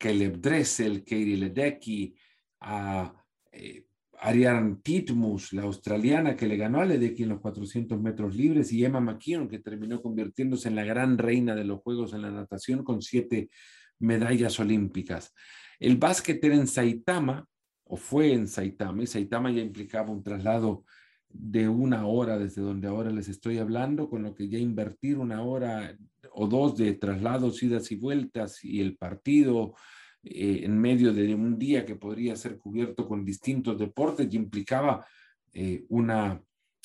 Caleb 0.00 0.40
Dressel, 0.40 1.04
Katie 1.04 1.36
Ledecky, 1.36 2.14
a 2.60 3.14
eh, 3.52 3.84
Ariane 4.22 4.76
Titmus, 4.82 5.52
la 5.52 5.62
australiana 5.62 6.34
que 6.34 6.46
le 6.46 6.56
ganó 6.56 6.80
a 6.80 6.86
Ledecky 6.86 7.24
en 7.24 7.30
los 7.30 7.40
400 7.40 8.00
metros 8.00 8.34
libres, 8.34 8.72
y 8.72 8.82
Emma 8.82 9.00
McKeon, 9.00 9.46
que 9.46 9.58
terminó 9.58 10.00
convirtiéndose 10.00 10.68
en 10.68 10.76
la 10.76 10.84
gran 10.84 11.18
reina 11.18 11.54
de 11.54 11.64
los 11.64 11.80
Juegos 11.80 12.14
en 12.14 12.22
la 12.22 12.30
natación 12.30 12.82
con 12.82 13.02
siete 13.02 13.50
medallas 13.98 14.58
olímpicas. 14.58 15.34
El 15.78 15.98
básquet 15.98 16.42
era 16.42 16.54
en 16.54 16.66
Saitama, 16.66 17.46
o 17.92 17.96
fue 17.96 18.32
en 18.32 18.46
Saitama, 18.46 19.02
y 19.02 19.06
Saitama 19.08 19.50
ya 19.50 19.60
implicaba 19.60 20.12
un 20.12 20.22
traslado 20.22 20.84
de 21.28 21.68
una 21.68 22.06
hora 22.06 22.38
desde 22.38 22.62
donde 22.62 22.86
ahora 22.86 23.10
les 23.10 23.28
estoy 23.28 23.58
hablando, 23.58 24.08
con 24.08 24.22
lo 24.22 24.32
que 24.32 24.48
ya 24.48 24.58
invertir 24.58 25.18
una 25.18 25.42
hora 25.42 25.98
o 26.32 26.46
dos 26.46 26.76
de 26.76 26.92
traslados, 26.94 27.60
idas 27.64 27.90
y 27.90 27.96
vueltas 27.96 28.64
y 28.64 28.80
el 28.80 28.96
partido, 28.96 29.74
eh, 30.22 30.60
en 30.62 30.78
medio 30.78 31.12
de 31.12 31.34
un 31.34 31.58
día 31.58 31.84
que 31.84 31.96
podría 31.96 32.36
ser 32.36 32.58
cubierto 32.58 33.08
con 33.08 33.24
distintos 33.24 33.76
deportes 33.76 34.28
y 34.30 34.36
implicaba 34.36 35.04
eh, 35.52 35.84
una, 35.88 36.40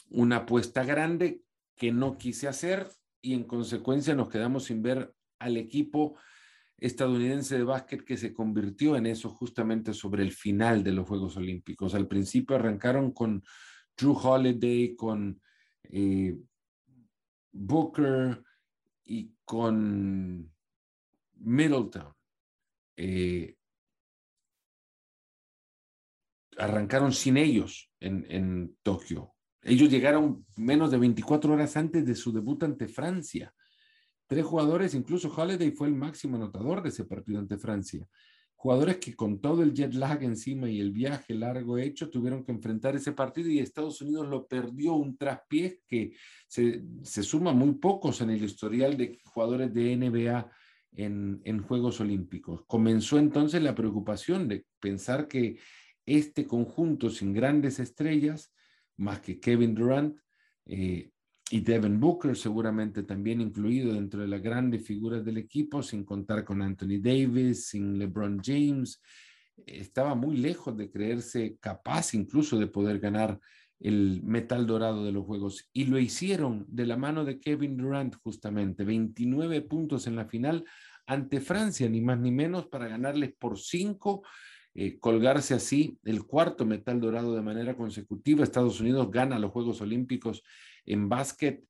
una 0.10 0.38
apuesta 0.38 0.84
grande 0.84 1.42
que 1.76 1.92
no 1.92 2.18
quise 2.18 2.48
hacer 2.48 2.88
y 3.22 3.36
en 3.36 3.44
consecuencia 3.44 4.16
nos 4.16 4.30
quedamos 4.30 4.64
sin 4.64 4.82
ver 4.82 5.14
al 5.38 5.58
equipo 5.58 6.16
estadounidense 6.78 7.58
de 7.58 7.64
básquet 7.64 8.04
que 8.04 8.18
se 8.18 8.34
convirtió 8.34 8.96
en 8.96 9.06
eso 9.06 9.30
justamente 9.30 9.94
sobre 9.94 10.24
el 10.24 10.32
final 10.32 10.84
de 10.84 10.92
los 10.92 11.08
Juegos 11.08 11.38
Olímpicos. 11.38 11.96
Al 11.96 12.08
principio 12.08 12.56
arrancaron 12.56 13.12
con 13.12 13.44
Drew 13.98 14.14
Holiday, 14.14 14.96
con 14.96 15.42
eh, 15.84 16.38
Booker 17.52 18.44
y 19.06 19.32
con 19.46 20.52
Middleton. 21.36 22.14
Eh, 22.98 23.56
arrancaron 26.58 27.12
sin 27.12 27.38
ellos 27.38 27.92
en, 28.00 28.26
en 28.30 28.78
Tokio. 28.84 29.34
Ellos 29.62 29.90
llegaron 29.90 30.46
menos 30.56 30.92
de 30.92 30.98
24 30.98 31.54
horas 31.54 31.76
antes 31.76 32.06
de 32.06 32.16
su 32.16 32.32
debut 32.32 32.62
ante 32.64 32.88
Francia. 32.88 33.54
Tres 34.28 34.46
jugadores, 34.46 34.94
incluso 34.96 35.34
Holiday 35.36 35.72
fue 35.72 35.88
el 35.88 35.96
máximo 35.96 36.38
anotador 36.38 36.82
de 36.82 36.90
ese 36.90 37.06
partido 37.06 37.40
ante 37.40 37.58
Francia. 37.58 38.08
Jugadores 38.56 38.98
que 38.98 39.16
con 39.16 39.40
todo 39.40 39.62
el 39.62 39.74
jet 39.74 39.94
lag 39.94 40.24
encima 40.24 40.70
y 40.70 40.80
el 40.80 40.92
viaje 40.92 41.36
largo 41.36 41.78
hecho 41.78 42.10
tuvieron 42.10 42.44
que 42.44 42.52
enfrentar 42.52 42.96
ese 42.96 43.12
partido 43.12 43.50
y 43.50 43.60
Estados 43.60 44.02
Unidos 44.02 44.28
lo 44.28 44.48
perdió 44.48 44.94
un 44.94 45.18
traspié 45.18 45.82
que 45.88 46.14
se, 46.48 46.84
se 47.04 47.22
suma 47.22 47.54
muy 47.54 47.74
pocos 47.76 48.22
en 48.22 48.32
el 48.32 48.44
historial 48.44 48.98
de 48.98 49.20
jugadores 49.26 49.72
de 49.74 49.96
NBA 49.96 50.50
en, 50.96 51.62
Juegos 51.62 52.00
Olímpicos. 52.00 52.64
Comenzó 52.66 53.18
entonces 53.18 53.62
la 53.62 53.76
preocupación 53.76 54.48
de 54.48 54.66
pensar 54.80 55.28
que 55.28 55.58
este 56.06 56.46
conjunto 56.46 57.10
sin 57.10 57.34
grandes 57.34 57.80
estrellas, 57.80 58.54
más 58.98 59.20
que 59.20 59.40
Kevin 59.40 59.76
Durant 59.76 60.18
eh, 60.68 61.12
y 61.52 61.60
Devin 61.60 62.00
Booker, 62.00 62.36
seguramente 62.36 63.04
también 63.04 63.40
incluido 63.40 63.94
dentro 63.94 64.22
de 64.22 64.28
las 64.28 64.42
grandes 64.42 64.86
figuras 64.86 65.24
del 65.24 65.38
equipo, 65.38 65.84
sin 65.84 66.04
contar 66.04 66.44
con 66.44 66.62
Anthony 66.62 67.00
Davis, 67.00 67.68
sin 67.68 68.00
LeBron 68.00 68.42
James, 68.44 69.02
estaba 69.66 70.16
muy 70.16 70.38
lejos 70.38 70.76
de 70.76 70.90
creerse 70.90 71.58
capaz 71.60 72.14
incluso 72.14 72.58
de 72.58 72.68
poder 72.68 73.00
ganar 73.00 73.40
el 73.80 74.24
metal 74.24 74.66
dorado 74.66 75.06
de 75.06 75.12
los 75.12 75.26
Juegos. 75.26 75.70
Y 75.74 75.86
lo 75.86 76.00
hicieron 76.00 76.66
de 76.68 76.88
la 76.88 76.98
mano 76.98 77.26
de 77.26 77.40
Kevin 77.40 77.78
Durant, 77.78 78.16
justamente, 78.24 78.84
29 78.84 79.62
puntos 79.62 80.08
en 80.08 80.16
la 80.16 80.26
final 80.26 80.66
ante 81.06 81.40
Francia, 81.42 81.88
ni 81.88 82.02
más 82.02 82.20
ni 82.20 82.32
menos, 82.32 82.68
para 82.68 82.88
ganarles 82.88 83.34
por 83.38 83.60
cinco, 83.60 84.24
eh, 84.78 85.00
colgarse 85.00 85.54
así 85.54 85.98
el 86.04 86.26
cuarto 86.26 86.66
metal 86.66 87.00
dorado 87.00 87.34
de 87.34 87.42
manera 87.42 87.78
consecutiva. 87.78 88.44
Estados 88.44 88.82
Unidos 88.82 89.10
gana 89.10 89.40
los 89.40 89.52
Juegos 89.52 89.80
Olímpicos 89.80 90.44
en 90.86 91.08
básquet 91.08 91.64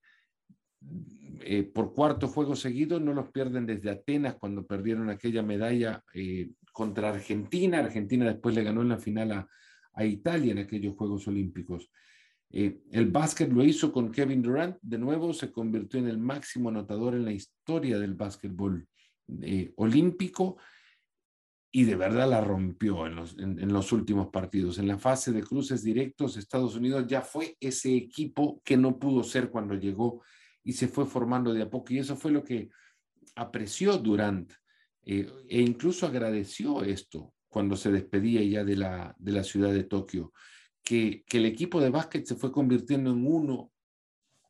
eh, 1.42 1.64
por 1.64 1.94
cuarto 1.94 2.28
juego 2.28 2.56
seguido, 2.56 3.00
no 3.00 3.14
los 3.14 3.30
pierden 3.30 3.68
desde 3.68 3.92
Atenas 3.92 4.38
cuando 4.38 4.66
perdieron 4.66 5.12
aquella 5.12 5.44
medalla 5.44 6.04
eh, 6.16 6.50
contra 6.74 7.10
Argentina. 7.10 7.78
Argentina 7.78 8.26
después 8.26 8.56
le 8.56 8.64
ganó 8.64 8.82
en 8.82 8.90
la 8.90 8.98
final 8.98 9.32
a, 9.32 9.48
Italia 10.04 10.52
en 10.52 10.58
aquellos 10.58 10.96
Juegos 10.96 11.26
Olímpicos. 11.28 11.90
El 12.50 13.12
básquet 13.12 13.50
lo 13.50 13.64
hizo 13.64 13.94
con 13.94 14.12
Kevin 14.12 14.42
Durant, 14.42 14.78
de 14.82 14.98
nuevo 14.98 15.32
se 15.32 15.54
convirtió 15.54 16.02
en 16.02 16.10
el 16.10 16.18
máximo 16.18 16.68
anotador 16.68 17.16
en 17.16 17.24
la 17.24 17.32
historia 17.32 17.98
del 17.98 18.14
básquetbol 18.14 18.86
olímpico 19.78 20.58
y 21.76 21.84
de 21.84 21.98
verdad 21.98 22.30
la 22.30 22.40
rompió 22.40 23.06
en 23.06 23.18
los, 23.18 23.38
en 23.38 23.74
los 23.74 23.92
últimos 23.92 24.30
partidos. 24.30 24.78
En 24.78 24.88
la 24.88 24.98
fase 24.98 25.34
de 25.34 25.44
cruces 25.44 25.84
directos, 25.84 26.38
Estados 26.38 26.78
Unidos 26.78 27.06
ya 27.06 27.22
fue 27.22 27.58
ese 27.60 27.94
equipo 27.94 28.62
que 28.64 28.78
no 28.78 28.98
pudo 28.98 29.24
ser 29.24 29.50
cuando 29.50 29.76
llegó 29.76 30.24
y 30.64 30.72
se 30.72 30.88
fue 30.88 31.06
formando 31.06 31.54
de 31.54 31.64
a 31.64 31.70
poco. 31.70 31.92
Y 31.92 31.98
eso 31.98 32.16
fue 32.16 32.32
lo 32.32 32.46
que 32.46 32.70
apreció 33.36 33.98
Durant 33.98 34.54
eh, 35.04 35.30
e 35.50 35.60
incluso 35.60 36.06
agradeció 36.06 36.82
esto 36.82 37.34
cuando 37.50 37.76
se 37.76 37.92
despedía 37.92 38.42
ya 38.42 38.64
de 38.64 38.78
la, 38.78 39.14
de 39.20 39.34
la 39.34 39.44
ciudad 39.44 39.74
de 39.74 39.84
Tokio, 39.84 40.32
que, 40.82 41.26
que 41.28 41.40
el 41.40 41.46
equipo 41.46 41.82
de 41.82 41.90
básquet 41.90 42.26
se 42.26 42.36
fue 42.36 42.54
convirtiendo 42.54 43.12
en 43.12 43.28
uno 43.28 43.70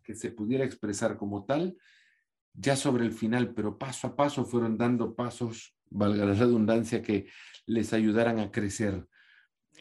que 0.04 0.14
se 0.14 0.30
pudiera 0.30 0.64
expresar 0.64 1.18
como 1.18 1.44
tal 1.44 1.76
ya 2.54 2.76
sobre 2.76 3.04
el 3.04 3.14
final, 3.14 3.56
pero 3.56 3.80
paso 3.80 4.06
a 4.06 4.16
paso 4.16 4.46
fueron 4.46 4.78
dando 4.78 5.16
pasos, 5.16 5.75
valga 5.90 6.26
la 6.26 6.34
redundancia, 6.34 7.02
que 7.02 7.28
les 7.66 7.94
ayudaran 7.94 8.40
a 8.40 8.52
crecer. 8.52 9.06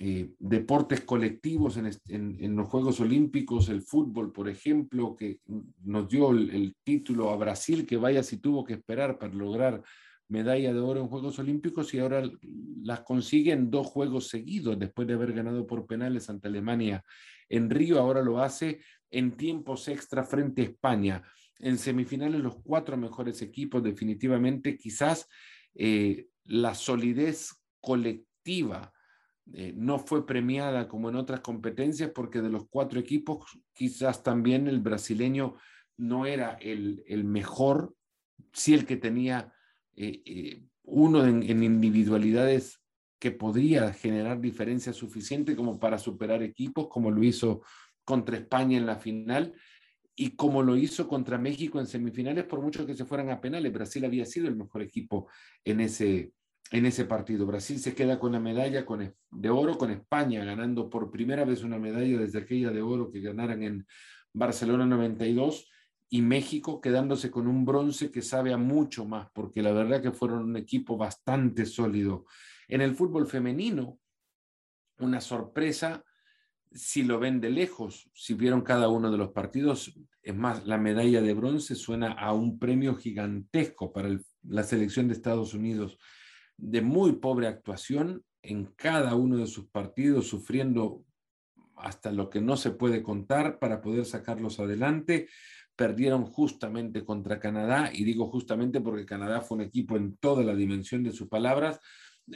Eh, 0.00 0.32
deportes 0.40 1.02
colectivos 1.02 1.76
en, 1.76 2.56
los 2.56 2.68
Juegos 2.68 2.98
Olímpicos, 2.98 3.68
el 3.68 3.82
fútbol, 3.82 4.32
por 4.32 4.48
ejemplo, 4.48 5.14
que 5.14 5.38
nos 5.84 6.08
dio 6.08 6.32
el, 6.32 6.50
el, 6.50 6.76
título 6.82 7.30
a 7.30 7.36
Brasil, 7.36 7.86
que 7.86 7.96
vaya 7.96 8.24
si 8.24 8.38
tuvo 8.38 8.64
que 8.64 8.74
esperar 8.74 9.18
para 9.18 9.32
lograr 9.32 9.82
medalla 10.28 10.72
de 10.72 10.80
oro 10.80 11.00
en 11.00 11.06
Juegos 11.06 11.38
Olímpicos 11.38 11.94
y 11.94 12.00
ahora 12.00 12.28
las 12.82 13.00
consigue 13.00 13.52
en 13.52 13.70
dos 13.70 13.86
juegos 13.86 14.28
seguidos 14.28 14.78
después 14.78 15.06
de 15.06 15.14
haber 15.14 15.32
ganado 15.32 15.64
por 15.64 15.86
penales 15.86 16.28
ante 16.28 16.48
Alemania 16.48 17.04
en 17.48 17.70
Río, 17.70 17.98
ahora 17.98 18.22
lo 18.22 18.42
hace 18.42 18.80
en 19.10 19.36
tiempos 19.36 19.88
extra 19.88 20.24
frente 20.24 20.62
a 20.62 20.64
España. 20.66 21.22
En 21.60 21.78
semifinales 21.78 22.40
los 22.40 22.56
cuatro 22.62 22.96
mejores 22.96 23.40
equipos 23.42 23.82
definitivamente, 23.82 24.76
quizás 24.76 25.28
eh, 25.74 26.28
la 26.44 26.74
solidez 26.74 27.54
colectiva 27.80 28.92
eh, 29.52 29.72
no 29.76 29.98
fue 29.98 30.26
premiada 30.26 30.88
como 30.88 31.08
en 31.08 31.16
otras 31.16 31.40
competencias 31.40 32.10
porque 32.14 32.40
de 32.40 32.50
los 32.50 32.66
cuatro 32.68 32.98
equipos 32.98 33.58
quizás 33.72 34.22
también 34.22 34.68
el 34.68 34.80
brasileño 34.80 35.56
no 35.96 36.26
era 36.26 36.54
el, 36.60 37.04
el 37.06 37.24
mejor, 37.24 37.94
sí 38.52 38.74
el 38.74 38.87
que 38.87 38.96
tenía 38.96 39.52
eh, 39.96 40.62
uno 40.82 41.24
en, 41.26 41.42
en, 41.42 41.62
individualidades 41.62 42.80
que 43.18 43.30
podría 43.30 43.92
generar 43.92 44.40
diferencia 44.40 44.92
suficiente 44.92 45.56
como 45.56 45.78
para 45.78 45.98
superar 45.98 46.42
equipos, 46.42 46.88
como 46.88 47.10
lo 47.10 47.22
hizo 47.22 47.62
contra 48.04 48.37
España 48.37 48.76
en 48.76 48.87
la 48.87 48.96
final 48.96 49.54
y 50.16 50.37
como 50.37 50.62
lo 50.62 50.77
hizo 50.77 51.09
contra 51.09 51.38
México 51.38 51.81
en 51.81 51.87
semifinales, 51.87 52.44
por 52.44 52.61
mucho 52.61 52.87
que 52.87 52.94
se 52.94 53.05
fueran 53.05 53.31
a 53.31 53.40
penales. 53.40 53.72
Brasil 53.72 54.05
había 54.05 54.24
sido 54.24 54.46
el 54.48 54.57
mejor 54.57 54.83
equipo 54.83 55.29
en 55.64 55.81
ese, 55.81 56.33
en 56.70 56.87
ese 56.87 57.05
partido. 57.05 57.46
Brasil 57.46 57.79
se 57.79 57.94
queda 57.94 58.18
con 58.18 58.33
la 58.33 58.40
medalla 58.40 58.87
con, 58.87 59.14
de 59.31 59.50
oro 59.50 59.77
con 59.77 59.90
España, 59.90 60.44
ganando 60.44 60.88
por 60.88 61.11
primera 61.11 61.44
vez 61.44 61.62
una 61.62 61.79
medalla 61.79 62.18
desde 62.18 62.38
aquella 62.38 62.70
de 62.70 62.83
oro 62.83 63.11
que 63.11 63.20
ganaran 63.20 63.62
en 63.62 63.87
Barcelona 64.33 64.87
92 64.87 65.68
y 66.11 66.22
México 66.22 66.81
quedándose 66.81 67.31
con 67.31 67.48
un 67.48 67.64
bronce 67.64 68.12
que 68.12 68.22
sabe 68.22 68.53
a 68.53 68.57
mucho 68.57 69.05
más, 69.05 69.29
porque 69.33 69.62
la 69.62 69.72
verdad 69.72 70.00
que 70.00 70.12
fueron 70.12 70.44
un 70.44 70.57
equipo 70.57 70.96
bastante 70.96 71.66
sólido. 71.66 72.27
En 72.68 72.83
el 72.83 72.94
fútbol 72.94 73.27
femenino, 73.27 73.98
una 74.98 75.20
sorpresa 75.20 76.05
si 76.74 77.04
lo 77.04 77.20
ven 77.20 77.40
de 77.40 77.50
lejos, 77.50 78.10
si 78.14 78.34
vieron 78.34 78.62
cada 78.62 78.88
uno 78.88 79.10
de 79.10 79.16
los 79.16 79.30
partidos, 79.30 79.94
es 80.22 80.34
más, 80.34 80.66
la 80.66 80.76
medalla 80.76 81.22
de 81.22 81.32
bronce 81.32 81.76
suena 81.76 82.12
a 82.12 82.32
un 82.32 82.58
premio 82.58 82.96
gigantesco 82.96 83.92
para 83.92 84.18
la 84.42 84.62
selección 84.64 85.06
de 85.06 85.14
Estados 85.14 85.54
Unidos, 85.54 85.98
de 86.56 86.82
muy 86.82 87.12
pobre 87.12 87.46
actuación 87.46 88.24
en 88.42 88.66
cada 88.76 89.14
uno 89.14 89.37
de 89.37 89.46
sus 89.46 89.68
partidos, 89.68 90.26
sufriendo 90.26 91.04
hasta 91.76 92.10
lo 92.10 92.28
que 92.28 92.40
no 92.40 92.56
se 92.56 92.72
puede 92.72 93.02
contar 93.02 93.58
para 93.58 93.80
poder 93.80 94.04
sacarlos 94.04 94.58
adelante, 94.58 95.28
perdieron 95.76 96.24
justamente 96.24 97.04
contra 97.04 97.38
Canadá, 97.38 97.90
y 97.92 98.04
digo 98.04 98.26
justamente 98.26 98.80
porque 98.80 99.06
Canadá 99.06 99.40
fue 99.40 99.58
un 99.58 99.64
equipo 99.64 99.96
en 99.96 100.16
toda 100.16 100.42
la 100.42 100.54
dimensión 100.54 101.02
de 101.04 101.12
sus 101.12 101.28
palabras. 101.28 101.78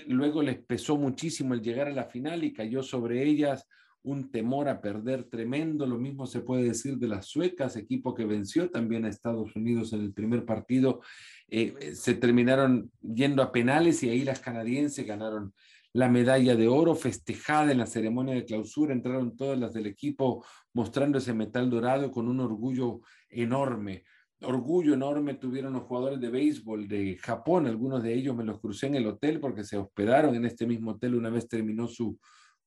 Luego 0.06 0.42
les 0.42 0.58
pesó 0.58 0.96
muchísimo 0.96 1.54
el 1.54 1.62
llegar 1.62 1.88
a 1.88 1.92
la 1.92 2.04
final 2.04 2.44
y 2.44 2.52
cayó 2.52 2.82
sobre 2.82 3.24
ellas 3.24 3.66
un 4.02 4.30
temor 4.30 4.68
a 4.68 4.80
perder 4.80 5.24
tremendo. 5.24 5.86
Lo 5.86 5.98
mismo 5.98 6.26
se 6.26 6.40
puede 6.40 6.64
decir 6.64 6.98
de 6.98 7.08
las 7.08 7.26
suecas, 7.26 7.76
equipo 7.76 8.14
que 8.14 8.24
venció 8.24 8.70
también 8.70 9.04
a 9.04 9.08
Estados 9.08 9.54
Unidos 9.56 9.92
en 9.92 10.00
el 10.00 10.12
primer 10.12 10.44
partido. 10.44 11.00
Eh, 11.48 11.92
se 11.94 12.14
terminaron 12.14 12.90
yendo 13.00 13.42
a 13.42 13.52
penales 13.52 14.02
y 14.02 14.10
ahí 14.10 14.24
las 14.24 14.40
canadienses 14.40 15.06
ganaron 15.06 15.52
la 15.92 16.08
medalla 16.08 16.54
de 16.54 16.68
oro 16.68 16.94
festejada 16.94 17.72
en 17.72 17.78
la 17.78 17.86
ceremonia 17.86 18.34
de 18.34 18.44
clausura. 18.44 18.92
Entraron 18.92 19.36
todas 19.36 19.58
las 19.58 19.72
del 19.72 19.86
equipo 19.86 20.44
mostrando 20.72 21.18
ese 21.18 21.34
metal 21.34 21.68
dorado 21.70 22.10
con 22.10 22.28
un 22.28 22.40
orgullo 22.40 23.00
enorme. 23.28 24.04
Orgullo 24.40 24.94
enorme 24.94 25.34
tuvieron 25.34 25.72
los 25.72 25.82
jugadores 25.82 26.20
de 26.20 26.30
béisbol 26.30 26.86
de 26.86 27.16
Japón. 27.16 27.66
Algunos 27.66 28.02
de 28.02 28.14
ellos 28.14 28.36
me 28.36 28.44
los 28.44 28.60
crucé 28.60 28.86
en 28.86 28.94
el 28.94 29.06
hotel 29.06 29.40
porque 29.40 29.64
se 29.64 29.76
hospedaron 29.76 30.36
en 30.36 30.44
este 30.44 30.66
mismo 30.66 30.92
hotel 30.92 31.16
una 31.16 31.30
vez 31.30 31.48
terminó 31.48 31.88
su 31.88 32.18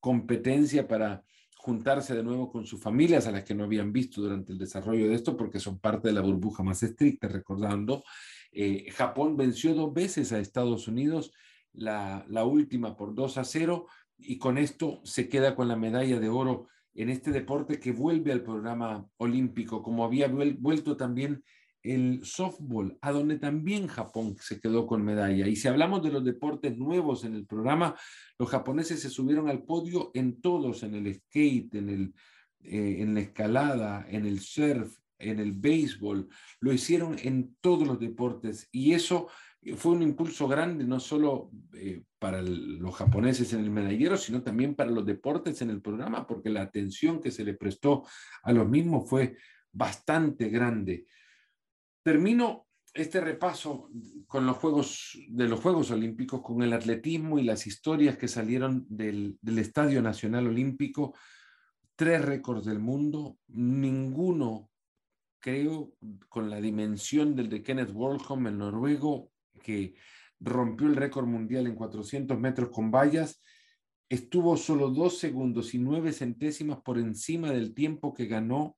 competencia 0.01 0.87
para 0.87 1.23
juntarse 1.55 2.15
de 2.15 2.23
nuevo 2.23 2.51
con 2.51 2.65
sus 2.65 2.81
familias 2.81 3.27
a 3.27 3.31
las 3.31 3.43
que 3.43 3.53
no 3.53 3.63
habían 3.63 3.93
visto 3.93 4.19
durante 4.19 4.51
el 4.51 4.57
desarrollo 4.57 5.07
de 5.07 5.13
esto 5.13 5.37
porque 5.37 5.59
son 5.59 5.79
parte 5.79 6.07
de 6.07 6.15
la 6.15 6.21
burbuja 6.21 6.63
más 6.63 6.81
estricta, 6.81 7.27
recordando. 7.27 8.03
Eh, 8.51 8.89
Japón 8.91 9.37
venció 9.37 9.73
dos 9.75 9.93
veces 9.93 10.33
a 10.33 10.39
Estados 10.39 10.87
Unidos 10.87 11.31
la, 11.73 12.25
última 12.43 12.97
por 12.97 13.13
2 13.13 13.37
a 13.37 13.43
0 13.43 13.85
y 14.17 14.37
con 14.37 14.57
esto 14.57 15.01
se 15.03 15.29
queda 15.29 15.55
con 15.55 15.67
la 15.67 15.75
medalla 15.75 16.19
de 16.19 16.29
oro 16.29 16.67
en 16.93 17.09
este 17.09 17.31
deporte 17.31 17.79
que 17.79 17.91
vuelve 17.91 18.31
al 18.31 18.43
programa 18.43 19.07
olímpico, 19.17 19.81
como 19.81 20.03
había 20.03 20.27
vuelto 20.27 20.97
también 20.97 21.43
el 21.83 22.25
softball, 22.25 22.97
a 23.01 23.11
donde 23.11 23.39
también 23.39 23.87
Japón 23.87 24.35
se 24.39 24.59
quedó 24.59 24.85
con 24.85 25.03
medalla. 25.03 25.47
Y 25.47 25.55
si 25.55 25.67
hablamos 25.67 26.03
de 26.03 26.11
los 26.11 26.23
deportes 26.23 26.77
nuevos 26.77 27.23
en 27.23 27.35
el 27.35 27.45
programa, 27.45 27.95
los 28.37 28.49
japoneses 28.49 28.99
se 28.99 29.09
subieron 29.09 29.49
al 29.49 29.63
podio 29.63 30.11
en 30.13 30.41
todos, 30.41 30.83
en 30.83 30.95
el 30.95 31.13
skate, 31.13 31.75
en, 31.75 31.89
el, 31.89 32.13
eh, 32.63 32.97
en 32.99 33.13
la 33.13 33.21
escalada, 33.21 34.05
en 34.09 34.25
el 34.25 34.39
surf, 34.39 34.97
en 35.17 35.39
el 35.39 35.53
béisbol, 35.53 36.27
lo 36.59 36.73
hicieron 36.73 37.15
en 37.21 37.55
todos 37.61 37.87
los 37.87 37.99
deportes 37.99 38.67
y 38.71 38.93
eso 38.93 39.27
fue 39.75 39.91
un 39.91 40.01
impulso 40.01 40.47
grande 40.47 40.83
no 40.83 40.99
solo 40.99 41.51
eh, 41.73 42.03
para 42.17 42.41
los 42.41 42.95
japoneses 42.95 43.53
en 43.53 43.59
el 43.59 43.69
medallero, 43.69 44.17
sino 44.17 44.41
también 44.41 44.73
para 44.73 44.89
los 44.89 45.05
deportes 45.05 45.61
en 45.61 45.69
el 45.69 45.81
programa, 45.81 46.25
porque 46.25 46.49
la 46.49 46.61
atención 46.61 47.21
que 47.21 47.31
se 47.31 47.43
le 47.43 47.53
prestó 47.53 48.03
a 48.43 48.51
los 48.51 48.67
mismos 48.67 49.07
fue 49.07 49.37
bastante 49.71 50.49
grande. 50.49 51.05
Termino 52.03 52.67
este 52.93 53.21
repaso 53.21 53.89
con 54.27 54.45
los 54.45 54.57
Juegos 54.57 55.17
de 55.29 55.47
los 55.47 55.59
Juegos 55.59 55.91
Olímpicos, 55.91 56.41
con 56.41 56.61
el 56.61 56.73
atletismo 56.73 57.39
y 57.39 57.43
las 57.43 57.67
historias 57.67 58.17
que 58.17 58.27
salieron 58.27 58.85
del, 58.89 59.37
Estadio 59.57 60.01
Nacional 60.01 60.47
Olímpico. 60.47 61.13
Tres 61.95 62.23
récords 62.23 62.65
del 62.65 62.79
mundo, 62.79 63.37
ninguno, 63.47 64.69
creo, 65.39 65.93
con 66.27 66.49
la 66.49 66.59
dimensión 66.59 67.35
del 67.35 67.49
de 67.49 67.61
Kenneth 67.61 67.91
Worldholm, 67.93 68.47
el 68.47 68.57
noruego, 68.57 69.31
que 69.61 69.93
rompió 70.39 70.87
el 70.87 70.95
récord 70.95 71.27
mundial 71.27 71.67
en 71.67 71.75
400 71.75 72.39
metros 72.39 72.69
con 72.71 72.89
vallas, 72.89 73.41
estuvo 74.09 74.57
solo 74.57 74.89
dos 74.89 75.19
segundos 75.19 75.75
y 75.75 75.77
nueve 75.77 76.11
centésimas 76.11 76.81
por 76.81 76.97
encima 76.97 77.51
del 77.51 77.75
tiempo 77.75 78.13
que 78.13 78.25
ganó 78.25 78.75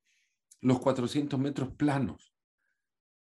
los 0.59 0.79
400 0.79 1.39
metros 1.39 1.73
planos. 1.75 2.32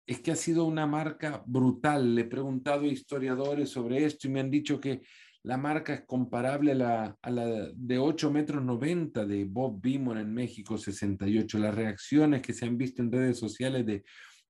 Es 0.06 0.20
que 0.20 0.32
ha 0.32 0.36
sido 0.36 0.64
una 0.64 0.86
marca 0.86 1.42
brutal. 1.46 2.14
Le 2.14 2.22
he 2.22 2.24
preguntado 2.24 2.82
a 2.82 2.86
historiadores 2.86 3.70
sobre 3.70 4.04
esto 4.04 4.26
y 4.26 4.30
me 4.30 4.40
han 4.40 4.50
dicho 4.50 4.80
que 4.80 5.02
la 5.44 5.56
marca 5.56 5.94
es 5.94 6.02
comparable 6.06 6.72
a 6.72 7.16
la, 7.30 7.72
de 7.74 7.98
8 7.98 8.30
metros 8.30 8.62
90 8.62 9.26
de 9.26 9.44
Bob 9.44 9.80
Beamon 9.82 10.18
en 10.18 10.32
México 10.32 10.78
68. 10.78 11.58
Las 11.58 11.74
reacciones 11.74 12.42
que 12.42 12.52
se 12.52 12.64
han 12.64 12.78
visto 12.78 13.02
en 13.02 13.10
redes 13.10 13.38
sociales 13.38 13.84
de 13.84 14.04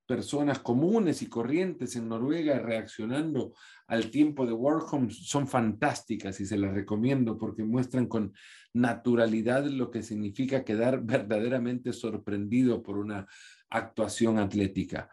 personas 0.07 0.59
comunes 0.59 1.23
y 1.23 1.29
corrientes 1.29 1.97
en 1.97 2.09
Noruega 2.09 2.59
reaccionando 2.59 3.55
al 3.87 4.11
tiempo 4.11 4.45
de 4.45 4.53
Warholm 4.53 5.11
son 5.11 5.49
fantásticas 5.49 6.39
y 6.41 6.47
se 6.47 6.59
las 6.59 6.75
recomiendo 6.75 7.39
porque 7.39 7.65
muestran 7.65 8.07
con 8.07 8.35
naturalidad 8.75 9.65
lo 9.65 9.91
que 9.91 10.03
significa 10.03 10.65
quedar 10.65 11.03
verdaderamente 11.05 11.95
sorprendido 11.95 12.83
por 12.83 12.99
una 12.99 13.27
actuación 13.71 14.39
atlética. 14.39 15.09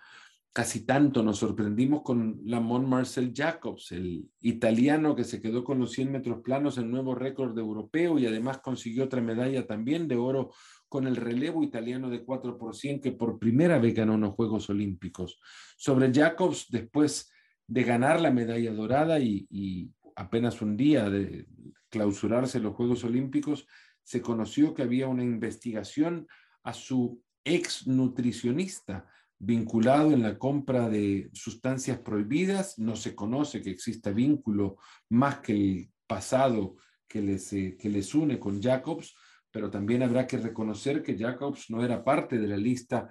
Casi 0.52 0.84
tanto 0.84 1.22
nos 1.22 1.38
sorprendimos 1.38 2.02
con 2.02 2.42
Lamont 2.44 2.88
Marcel 2.88 3.32
Jacobs, 3.36 3.92
el 3.92 4.28
italiano 4.42 5.16
que 5.16 5.24
se 5.24 5.40
quedó 5.40 5.64
con 5.64 5.80
los 5.80 5.92
100 5.92 6.12
metros 6.12 6.42
planos 6.42 6.80
en 6.80 6.90
nuevo 6.90 7.14
récord 7.14 7.58
europeo 7.58 8.18
y 8.18 8.26
además 8.26 8.58
consiguió 8.58 9.04
otra 9.04 9.22
medalla 9.22 9.68
también 9.68 10.08
de 10.08 10.16
oro 10.16 10.52
con 10.88 11.06
el 11.06 11.16
relevo 11.16 11.64
italiano 11.64 12.10
de 12.10 12.26
4 12.26 12.58
por 12.58 12.76
100 12.76 13.00
que 13.00 13.12
por 13.12 13.38
primera 13.38 13.78
vez 13.78 13.94
ganó 13.94 14.16
unos 14.16 14.34
Juegos 14.34 14.70
Olímpicos. 14.72 15.40
Sobre 15.78 16.12
Jacobs, 16.12 16.66
después 16.70 17.32
de 17.68 17.84
ganar 17.84 18.20
la 18.20 18.32
medalla 18.32 18.74
dorada 18.74 19.20
y, 19.20 19.92
apenas 20.16 20.62
un 20.62 20.76
día 20.76 21.10
de 21.10 21.46
clausurarse 21.90 22.60
los 22.60 22.76
Juegos 22.76 23.04
Olímpicos, 23.04 23.68
se 24.02 24.22
conoció 24.22 24.74
que 24.74 24.82
había 24.82 25.08
una 25.08 25.24
investigación 25.24 26.28
a 26.64 26.74
su 26.74 27.22
ex 27.44 27.86
nutricionista 27.88 29.06
vinculado 29.40 30.12
en 30.12 30.22
la 30.22 30.38
compra 30.38 30.90
de 30.90 31.30
sustancias 31.34 32.00
prohibidas. 32.00 32.78
No 32.78 32.96
se 32.96 33.16
conoce 33.16 33.62
que 33.62 33.72
exista 33.72 34.12
vínculo 34.12 34.78
más 35.10 35.40
que 35.40 35.54
el 35.54 35.90
pasado 36.06 36.76
que 37.08 37.22
les, 37.22 37.52
eh, 37.54 37.78
que 37.80 37.90
les 37.90 38.14
une 38.14 38.40
con 38.40 38.62
Jacobs, 38.62 39.16
pero 39.52 39.72
también 39.72 40.04
habrá 40.04 40.28
que 40.28 40.38
reconocer 40.38 41.02
que 41.02 41.18
Jacobs 41.18 41.70
no 41.70 41.84
era 41.84 42.04
parte 42.04 42.38
de 42.38 42.48
la 42.48 42.58
lista 42.58 43.10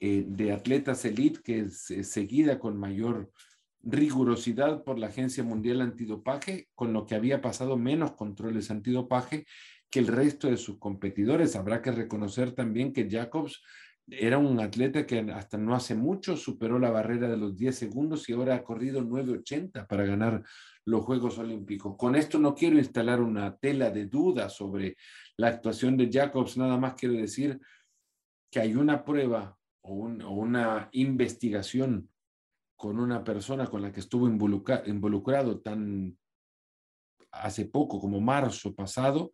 eh, 0.00 0.24
de 0.26 0.52
atletas 0.52 1.04
elite 1.04 1.40
que 1.42 1.60
es 1.60 1.86
seguida 2.02 2.58
con 2.58 2.76
mayor 2.76 3.30
rigurosidad 3.82 4.82
por 4.82 4.98
la 4.98 5.06
Agencia 5.06 5.44
Mundial 5.44 5.80
Antidopaje, 5.80 6.68
con 6.74 6.92
lo 6.92 7.06
que 7.06 7.14
había 7.14 7.40
pasado 7.40 7.76
menos 7.76 8.12
controles 8.12 8.70
antidopaje 8.70 9.46
que 9.88 10.00
el 10.00 10.08
resto 10.08 10.50
de 10.50 10.56
sus 10.56 10.78
competidores. 10.78 11.54
Habrá 11.54 11.80
que 11.82 11.92
reconocer 11.92 12.52
también 12.52 12.92
que 12.92 13.08
Jacobs 13.08 13.62
era 14.08 14.38
un 14.38 14.60
atleta 14.60 15.06
que 15.06 15.18
hasta 15.32 15.58
no 15.58 15.74
hace 15.74 15.94
mucho 15.94 16.36
superó 16.36 16.78
la 16.78 16.90
barrera 16.90 17.28
de 17.28 17.36
los 17.36 17.56
10 17.56 17.76
segundos 17.76 18.28
y 18.28 18.32
ahora 18.32 18.54
ha 18.54 18.64
corrido 18.64 19.02
9.80 19.02 19.86
para 19.86 20.04
ganar 20.04 20.44
los 20.84 21.04
Juegos 21.04 21.38
Olímpicos. 21.38 21.96
Con 21.96 22.14
esto 22.14 22.38
no 22.38 22.54
quiero 22.54 22.78
instalar 22.78 23.20
una 23.20 23.56
tela 23.56 23.90
de 23.90 24.06
duda 24.06 24.48
sobre 24.48 24.96
la 25.36 25.48
actuación 25.48 25.96
de 25.96 26.08
Jacobs, 26.10 26.56
nada 26.56 26.76
más 26.76 26.94
quiero 26.94 27.14
decir 27.14 27.60
que 28.50 28.60
hay 28.60 28.76
una 28.76 29.04
prueba 29.04 29.56
o, 29.82 29.92
una 29.92 30.88
investigación 30.92 32.08
con 32.76 33.00
una 33.00 33.24
persona 33.24 33.66
con 33.66 33.82
la 33.82 33.90
que 33.90 34.00
estuvo 34.00 34.28
involucrado 34.28 35.60
tan 35.60 36.16
hace 37.32 37.66
poco 37.66 38.00
como 38.00 38.20
marzo 38.20 38.74
pasado 38.74 39.32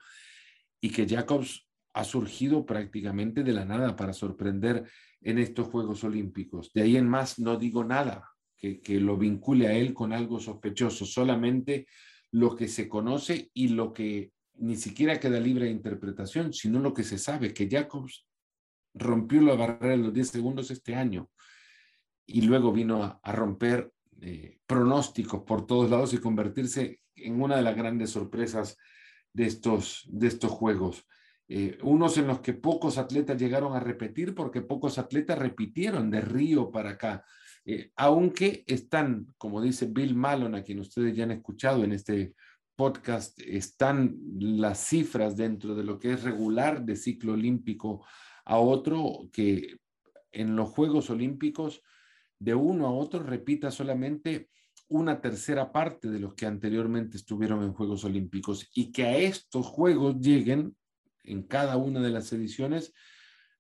y 0.80 0.90
que 0.90 1.06
Jacobs 1.06 1.68
ha 1.94 2.04
surgido 2.04 2.64
prácticamente 2.64 3.42
de 3.42 3.52
la 3.52 3.64
nada 3.64 3.96
para 3.96 4.12
sorprender 4.12 4.84
en 5.20 5.38
estos 5.38 5.68
Juegos 5.68 6.04
Olímpicos. 6.04 6.72
De 6.72 6.82
ahí 6.82 6.96
en 6.96 7.08
más 7.08 7.38
no 7.38 7.56
digo 7.56 7.84
nada 7.84 8.28
que, 8.56 8.80
que, 8.80 9.00
lo 9.00 9.16
vincule 9.16 9.68
a 9.68 9.72
él 9.72 9.92
con 9.92 10.12
algo 10.12 10.40
sospechoso, 10.40 11.04
solamente 11.04 11.86
lo 12.30 12.56
que 12.56 12.68
se 12.68 12.88
conoce 12.88 13.50
y 13.52 13.68
lo 13.68 13.92
que 13.92 14.32
ni 14.54 14.76
siquiera 14.76 15.18
queda 15.18 15.40
libre 15.40 15.66
de 15.66 15.72
interpretación, 15.72 16.52
sino 16.52 16.78
lo 16.80 16.94
que 16.94 17.04
se 17.04 17.18
sabe, 17.18 17.52
que 17.52 17.68
Jacobs 17.68 18.26
rompió 18.94 19.40
la 19.40 19.54
barrera 19.54 19.96
de 19.96 19.96
los 19.98 20.14
10 20.14 20.28
segundos 20.28 20.70
este 20.70 20.94
año 20.94 21.30
y 22.26 22.42
luego 22.42 22.72
vino 22.72 23.20
a, 23.22 23.32
romper 23.32 23.92
eh, 24.20 24.58
pronósticos 24.66 25.42
por 25.42 25.66
todos 25.66 25.90
lados 25.90 26.14
y 26.14 26.18
convertirse 26.18 27.00
en 27.16 27.42
una 27.42 27.56
de 27.56 27.62
las 27.62 27.76
grandes 27.76 28.10
sorpresas 28.10 28.76
de 29.32 29.46
estos, 29.46 30.06
de 30.08 30.28
estos 30.28 30.50
Juegos. 30.50 31.06
Eh, 31.54 31.76
unos 31.82 32.16
en 32.16 32.28
los 32.28 32.40
que 32.40 32.54
pocos 32.54 32.96
atletas 32.96 33.38
llegaron 33.38 33.76
a 33.76 33.80
repetir 33.80 34.34
porque 34.34 34.62
pocos 34.62 34.96
atletas 34.96 35.38
repitieron 35.38 36.10
de 36.10 36.22
Río 36.22 36.70
para 36.70 36.92
acá, 36.92 37.26
eh, 37.66 37.90
aunque 37.94 38.64
están, 38.66 39.26
como 39.36 39.60
dice 39.60 39.84
Bill 39.84 40.14
Malone, 40.14 40.56
a 40.56 40.62
quien 40.62 40.80
ustedes 40.80 41.14
ya 41.14 41.24
han 41.24 41.30
escuchado 41.30 41.84
en 41.84 41.92
este 41.92 42.32
podcast, 42.74 43.38
están 43.40 44.16
las 44.38 44.78
cifras 44.78 45.36
dentro 45.36 45.74
de 45.74 45.84
lo 45.84 45.98
que 45.98 46.14
es 46.14 46.22
regular 46.22 46.86
de 46.86 46.96
ciclo 46.96 47.34
olímpico 47.34 48.06
a 48.46 48.56
otro 48.56 49.28
que 49.30 49.76
en 50.30 50.56
los 50.56 50.70
Juegos 50.70 51.10
Olímpicos 51.10 51.82
de 52.38 52.54
uno 52.54 52.86
a 52.86 52.92
otro 52.92 53.22
repita 53.22 53.70
solamente 53.70 54.48
una 54.88 55.20
tercera 55.20 55.70
parte 55.70 56.08
de 56.08 56.18
los 56.18 56.32
que 56.32 56.46
anteriormente 56.46 57.18
estuvieron 57.18 57.62
en 57.62 57.74
Juegos 57.74 58.06
Olímpicos 58.06 58.70
y 58.74 58.90
que 58.90 59.04
a 59.04 59.18
estos 59.18 59.66
Juegos 59.66 60.18
lleguen 60.18 60.74
en 61.24 61.42
cada 61.42 61.76
una 61.76 62.00
de 62.00 62.10
las 62.10 62.32
ediciones 62.32 62.92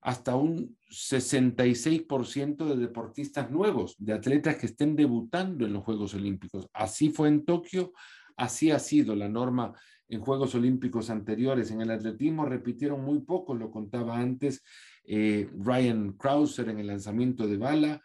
hasta 0.00 0.34
un 0.34 0.76
66% 0.90 2.66
de 2.66 2.76
deportistas 2.76 3.50
nuevos, 3.50 3.94
de 3.98 4.12
atletas 4.12 4.56
que 4.56 4.66
estén 4.66 4.96
debutando 4.96 5.64
en 5.64 5.72
los 5.72 5.84
Juegos 5.84 6.14
Olímpicos. 6.14 6.68
Así 6.72 7.10
fue 7.10 7.28
en 7.28 7.44
Tokio, 7.44 7.92
así 8.36 8.72
ha 8.72 8.80
sido 8.80 9.14
la 9.14 9.28
norma 9.28 9.72
en 10.08 10.20
Juegos 10.20 10.54
Olímpicos 10.56 11.08
anteriores. 11.08 11.70
En 11.70 11.80
el 11.80 11.90
atletismo 11.90 12.44
repitieron 12.44 13.04
muy 13.04 13.20
poco, 13.20 13.54
lo 13.54 13.70
contaba 13.70 14.18
antes 14.18 14.62
eh, 15.04 15.48
Ryan 15.56 16.12
Krauser 16.12 16.68
en 16.68 16.80
el 16.80 16.88
lanzamiento 16.88 17.46
de 17.46 17.56
bala, 17.56 18.02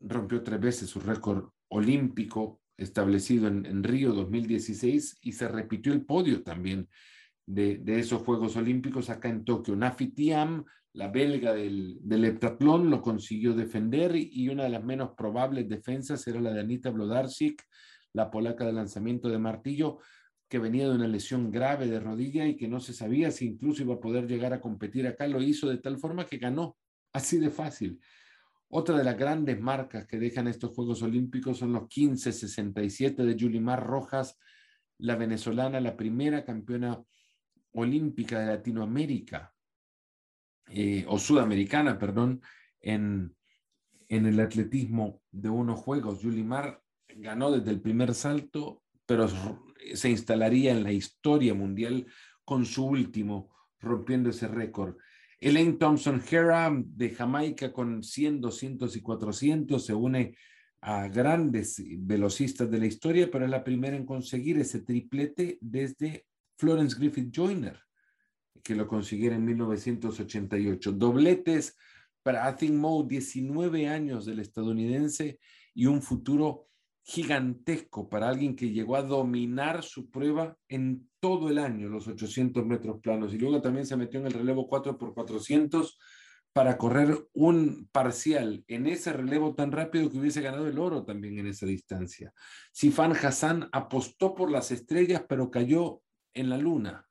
rompió 0.00 0.42
tres 0.42 0.60
veces 0.60 0.90
su 0.90 1.00
récord 1.00 1.50
olímpico 1.68 2.60
establecido 2.76 3.48
en, 3.48 3.84
Río 3.84 4.12
2016 4.12 5.18
y 5.22 5.32
se 5.32 5.48
repitió 5.48 5.92
el 5.92 6.04
podio 6.04 6.42
también 6.42 6.88
de, 7.46 7.82
esos 7.86 8.22
Juegos 8.22 8.56
Olímpicos 8.56 9.10
acá 9.10 9.28
en 9.28 9.44
Tokio. 9.44 9.76
Nafi 9.76 10.08
Tiam, 10.08 10.64
la 10.94 11.08
belga 11.08 11.52
del, 11.54 11.98
del 12.02 12.24
heptatlón, 12.24 12.90
lo 12.90 13.00
consiguió 13.00 13.54
defender 13.54 14.14
y, 14.16 14.48
una 14.48 14.64
de 14.64 14.70
las 14.70 14.84
menos 14.84 15.10
probables 15.16 15.68
defensas 15.68 16.26
era 16.26 16.40
la 16.40 16.52
de 16.52 16.60
Anita 16.60 16.90
Blodarczyk, 16.90 17.62
la 18.12 18.30
polaca 18.30 18.64
de 18.64 18.72
lanzamiento 18.72 19.28
de 19.28 19.38
martillo, 19.38 19.98
que 20.48 20.58
venía 20.58 20.86
de 20.86 20.94
una 20.94 21.08
lesión 21.08 21.50
grave 21.50 21.86
de 21.86 21.98
rodilla 21.98 22.46
y 22.46 22.56
que 22.56 22.68
no 22.68 22.78
se 22.78 22.92
sabía 22.92 23.30
si 23.30 23.46
incluso 23.46 23.82
iba 23.82 23.94
a 23.94 24.00
poder 24.00 24.26
llegar 24.26 24.52
a 24.52 24.60
competir 24.60 25.06
acá. 25.06 25.26
Lo 25.26 25.40
hizo 25.40 25.68
de 25.68 25.78
tal 25.78 25.98
forma 25.98 26.26
que 26.26 26.36
ganó, 26.36 26.76
así 27.12 27.38
de 27.38 27.50
fácil. 27.50 27.98
Otra 28.68 28.96
de 28.96 29.04
las 29.04 29.18
grandes 29.18 29.60
marcas 29.60 30.06
que 30.06 30.18
dejan 30.18 30.48
estos 30.48 30.74
Juegos 30.74 31.02
Olímpicos 31.02 31.58
son 31.58 31.74
los 31.74 31.82
15-67 31.84 33.16
de 33.16 33.36
Yulimar 33.36 33.86
Rojas, 33.86 34.38
la 34.98 35.16
venezolana, 35.16 35.80
la 35.80 35.96
primera 35.96 36.44
campeona 36.44 37.02
olímpica 37.72 38.40
de 38.40 38.46
Latinoamérica, 38.46 39.52
eh, 40.68 41.04
o 41.08 41.18
sudamericana, 41.18 41.98
perdón, 41.98 42.40
en, 42.80 43.34
en 44.08 44.26
el 44.26 44.40
atletismo 44.40 45.20
de 45.30 45.48
unos 45.48 45.80
Juegos. 45.80 46.20
Yulimar 46.20 46.82
ganó 47.16 47.50
desde 47.50 47.70
el 47.70 47.80
primer 47.80 48.14
salto, 48.14 48.82
pero 49.06 49.28
se 49.94 50.10
instalaría 50.10 50.72
en 50.72 50.82
la 50.82 50.92
historia 50.92 51.54
mundial 51.54 52.06
con 52.44 52.64
su 52.64 52.86
último, 52.86 53.54
rompiendo 53.80 54.30
ese 54.30 54.48
récord. 54.48 54.96
Elaine 55.40 55.76
Thompson 55.76 56.22
Hera 56.30 56.70
de 56.72 57.10
Jamaica 57.10 57.72
con 57.72 58.02
100, 58.02 58.40
200 58.40 58.96
y 58.96 59.00
400 59.00 59.84
se 59.84 59.92
une 59.92 60.36
a 60.80 61.08
grandes 61.08 61.82
velocistas 61.98 62.70
de 62.70 62.78
la 62.78 62.86
historia, 62.86 63.28
pero 63.30 63.44
es 63.44 63.50
la 63.50 63.64
primera 63.64 63.96
en 63.96 64.06
conseguir 64.06 64.58
ese 64.58 64.82
triplete 64.82 65.58
desde 65.60 66.26
Florence 66.62 66.96
Griffith 66.96 67.34
Joyner, 67.34 67.76
que 68.62 68.76
lo 68.76 68.86
consiguiera 68.86 69.34
en 69.34 69.44
1988. 69.44 70.92
Dobletes 70.92 71.76
para 72.22 72.46
Athing 72.46 72.76
Moe, 72.76 73.04
19 73.08 73.88
años 73.88 74.26
del 74.26 74.38
estadounidense 74.38 75.40
y 75.74 75.86
un 75.86 76.00
futuro 76.00 76.68
gigantesco 77.02 78.08
para 78.08 78.28
alguien 78.28 78.54
que 78.54 78.70
llegó 78.70 78.94
a 78.94 79.02
dominar 79.02 79.82
su 79.82 80.08
prueba 80.08 80.56
en 80.68 81.10
todo 81.18 81.50
el 81.50 81.58
año, 81.58 81.88
los 81.88 82.06
800 82.06 82.64
metros 82.64 83.00
planos. 83.00 83.34
Y 83.34 83.38
luego 83.38 83.60
también 83.60 83.84
se 83.84 83.96
metió 83.96 84.20
en 84.20 84.26
el 84.26 84.32
relevo 84.32 84.68
4 84.68 84.96
por 84.96 85.14
400 85.14 85.98
para 86.52 86.78
correr 86.78 87.26
un 87.32 87.88
parcial 87.90 88.62
en 88.68 88.86
ese 88.86 89.12
relevo 89.12 89.56
tan 89.56 89.72
rápido 89.72 90.08
que 90.08 90.18
hubiese 90.18 90.42
ganado 90.42 90.68
el 90.68 90.78
oro 90.78 91.04
también 91.04 91.40
en 91.40 91.48
esa 91.48 91.66
distancia. 91.66 92.32
Sifan 92.70 93.16
Hassan 93.16 93.68
apostó 93.72 94.32
por 94.36 94.48
las 94.48 94.70
estrellas, 94.70 95.24
pero 95.28 95.50
cayó 95.50 96.02
en 96.34 96.50
la 96.50 96.58
luna. 96.58 97.06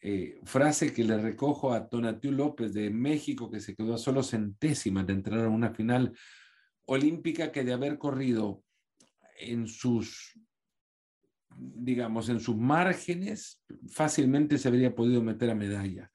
Eh, 0.00 0.38
frase 0.44 0.92
que 0.92 1.02
le 1.02 1.18
recojo 1.18 1.72
a 1.72 1.88
Tonatiu 1.88 2.30
López 2.30 2.72
de 2.72 2.88
México, 2.90 3.50
que 3.50 3.60
se 3.60 3.74
quedó 3.74 3.94
a 3.94 3.98
solo 3.98 4.22
centésimas 4.22 5.06
de 5.06 5.12
entrar 5.14 5.44
a 5.44 5.48
una 5.48 5.70
final 5.70 6.16
olímpica 6.84 7.50
que 7.50 7.64
de 7.64 7.72
haber 7.72 7.98
corrido 7.98 8.62
en 9.40 9.66
sus, 9.66 10.38
digamos, 11.56 12.28
en 12.28 12.40
sus 12.40 12.56
márgenes, 12.56 13.62
fácilmente 13.88 14.56
se 14.56 14.68
habría 14.68 14.94
podido 14.94 15.22
meter 15.22 15.50
a 15.50 15.54
medalla. 15.54 16.10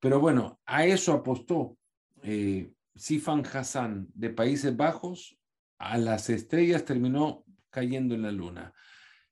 Pero 0.00 0.20
bueno, 0.20 0.60
a 0.64 0.86
eso 0.86 1.12
apostó 1.12 1.76
eh, 2.22 2.72
Sifan 2.94 3.42
Hassan 3.44 4.08
de 4.14 4.30
Países 4.30 4.76
Bajos, 4.76 5.38
a 5.78 5.98
las 5.98 6.30
estrellas 6.30 6.84
terminó 6.84 7.44
cayendo 7.70 8.14
en 8.14 8.22
la 8.22 8.32
luna. 8.32 8.72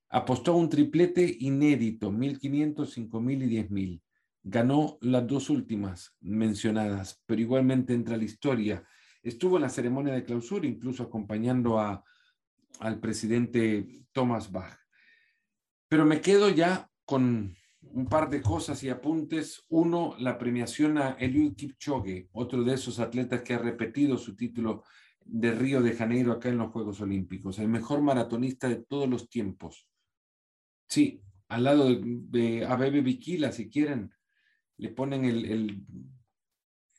Apostó 0.09 0.55
un 0.57 0.69
triplete 0.69 1.37
inédito, 1.41 2.11
1500, 2.11 2.93
5000 2.93 3.43
y 3.43 3.47
10000. 3.47 4.03
Ganó 4.43 4.99
las 5.01 5.27
dos 5.27 5.51
últimas 5.51 6.17
mencionadas, 6.21 7.23
pero 7.27 7.41
igualmente 7.41 7.93
entra 7.95 8.15
a 8.15 8.19
la 8.19 8.25
historia. 8.25 8.85
Estuvo 9.23 9.57
en 9.57 9.63
la 9.63 9.69
ceremonia 9.69 10.15
de 10.15 10.25
clausura, 10.25 10.67
incluso 10.67 11.03
acompañando 11.03 11.81
a, 11.81 12.05
al 12.79 13.01
presidente 13.01 14.07
Thomas 14.13 14.53
Bach. 14.53 14.79
Pero 15.89 16.05
me 16.05 16.21
quedo 16.21 16.51
ya 16.51 16.89
con 17.05 17.57
un 17.81 18.07
par 18.07 18.31
de 18.31 18.43
cosas 18.43 18.83
y 18.83 18.89
apuntes. 18.89 19.65
Uno, 19.69 20.15
la 20.19 20.39
premiación 20.39 20.99
a 20.99 21.13
Eliud 21.13 21.55
Kipchoge, 21.55 22.29
otro 22.33 22.63
de 22.63 22.75
esos 22.75 23.01
atletas 23.01 23.43
que 23.43 23.55
ha 23.55 23.59
repetido 23.59 24.17
su 24.19 24.37
título 24.37 24.85
de 25.25 25.53
Río 25.53 25.83
de 25.83 25.93
Janeiro 25.93 26.33
acá 26.33 26.49
en 26.49 26.59
los 26.59 26.71
Juegos 26.71 27.01
Olímpicos, 27.01 27.59
el 27.59 27.69
mejor 27.69 28.01
maratonista 28.01 28.69
de 28.69 28.77
todos 28.77 29.09
los 29.09 29.29
tiempos. 29.29 29.89
Sí, 30.89 31.23
al 31.49 31.65
lado 31.65 31.95
de, 31.95 32.65
Abebe 32.65 33.01
Bikila, 33.01 33.53
si 33.53 33.69
quieren, 33.69 34.13
le 34.79 34.91
ponen 34.91 35.25
el, 35.25 35.85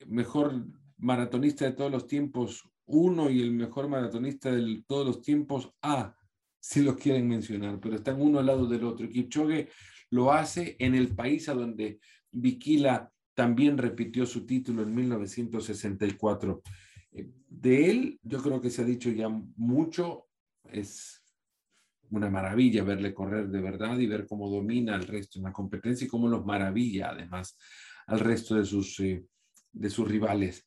mejor 0.05 0.65
maratonista 0.97 1.65
de 1.65 1.73
todos 1.73 1.91
los 1.91 2.07
tiempos, 2.07 2.63
uno 2.85 3.29
y 3.29 3.41
el 3.41 3.51
mejor 3.51 3.87
maratonista 3.87 4.51
de 4.51 4.83
todos 4.87 5.05
los 5.05 5.21
tiempos, 5.21 5.73
A, 5.81 6.15
si 6.59 6.81
lo 6.81 6.95
quieren 6.95 7.27
mencionar, 7.27 7.79
pero 7.79 7.95
están 7.95 8.21
uno 8.21 8.39
al 8.39 8.45
lado 8.45 8.67
del 8.67 8.83
otro. 8.83 9.09
Kipchoge 9.09 9.69
lo 10.11 10.31
hace 10.31 10.75
en 10.79 10.95
el 10.95 11.15
país 11.15 11.49
a 11.49 11.53
donde 11.53 11.99
Vikila 12.31 13.11
también 13.33 13.77
repitió 13.77 14.25
su 14.25 14.45
título 14.45 14.81
en 14.81 14.95
1964. 14.95 16.61
Eh, 17.11 17.29
de 17.47 17.91
él, 17.91 18.19
yo 18.23 18.41
creo 18.41 18.61
que 18.61 18.69
se 18.69 18.81
ha 18.81 18.85
dicho 18.85 19.09
ya 19.09 19.29
mucho, 19.29 20.27
es 20.63 21.21
una 22.11 22.29
maravilla 22.29 22.83
verle 22.83 23.13
correr 23.13 23.49
de 23.49 23.61
verdad 23.61 23.97
y 23.97 24.07
ver 24.07 24.25
cómo 24.27 24.49
domina 24.49 24.95
al 24.95 25.07
resto 25.07 25.39
en 25.39 25.45
la 25.45 25.53
competencia 25.53 26.05
y 26.05 26.09
cómo 26.09 26.27
los 26.27 26.45
maravilla 26.45 27.09
además 27.09 27.57
al 28.07 28.19
resto 28.19 28.55
de 28.55 28.65
sus, 28.65 28.99
eh, 28.99 29.25
de 29.71 29.89
sus 29.89 30.07
rivales. 30.07 30.65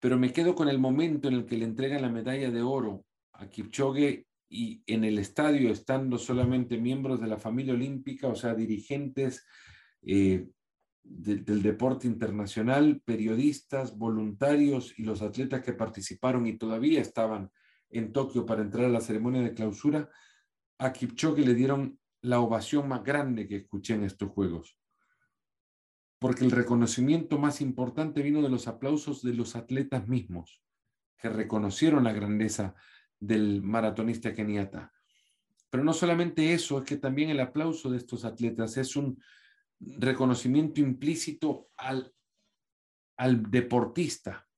Pero 0.00 0.18
me 0.18 0.32
quedo 0.32 0.54
con 0.54 0.68
el 0.68 0.78
momento 0.78 1.28
en 1.28 1.34
el 1.34 1.46
que 1.46 1.56
le 1.56 1.64
entregan 1.64 2.02
la 2.02 2.10
medalla 2.10 2.50
de 2.50 2.62
oro 2.62 3.04
a 3.32 3.48
Kipchoge 3.48 4.26
y 4.48 4.82
en 4.86 5.04
el 5.04 5.18
estadio 5.18 5.70
estando 5.70 6.18
solamente 6.18 6.78
miembros 6.78 7.20
de 7.20 7.26
la 7.26 7.38
familia 7.38 7.74
olímpica, 7.74 8.28
o 8.28 8.34
sea, 8.34 8.54
dirigentes 8.54 9.44
eh, 10.02 10.46
del 11.02 11.62
deporte 11.62 12.06
internacional, 12.06 13.00
periodistas, 13.04 13.96
voluntarios 13.96 14.98
y 14.98 15.04
los 15.04 15.22
atletas 15.22 15.62
que 15.62 15.72
participaron 15.72 16.46
y 16.46 16.58
todavía 16.58 17.00
estaban 17.00 17.50
en 17.90 18.12
Tokio 18.12 18.44
para 18.44 18.62
entrar 18.62 18.86
a 18.86 18.90
la 18.90 19.00
ceremonia 19.00 19.42
de 19.42 19.54
clausura, 19.54 20.10
a 20.78 20.92
Kipchoge 20.92 21.44
le 21.44 21.54
dieron 21.54 21.98
la 22.22 22.40
ovación 22.40 22.88
más 22.88 23.02
grande 23.02 23.46
que 23.46 23.56
escuché 23.56 23.94
en 23.94 24.04
estos 24.04 24.30
Juegos 24.30 24.78
porque 26.18 26.44
el 26.44 26.50
reconocimiento 26.50 27.38
más 27.38 27.60
importante 27.60 28.22
vino 28.22 28.42
de 28.42 28.48
los 28.48 28.68
aplausos 28.68 29.22
de 29.22 29.34
los 29.34 29.56
atletas 29.56 30.08
mismos, 30.08 30.62
que 31.18 31.28
reconocieron 31.28 32.04
la 32.04 32.12
grandeza 32.12 32.74
del 33.18 33.62
maratonista 33.62 34.34
keniata. 34.34 34.92
Pero 35.70 35.84
no 35.84 35.92
solamente 35.92 36.52
eso, 36.52 36.78
es 36.78 36.84
que 36.84 36.96
también 36.96 37.30
el 37.30 37.40
aplauso 37.40 37.90
de 37.90 37.98
estos 37.98 38.24
atletas 38.24 38.76
es 38.76 38.96
un 38.96 39.22
reconocimiento 39.78 40.80
implícito 40.80 41.68
al, 41.76 42.14
al 43.18 43.50
deportista 43.50 44.48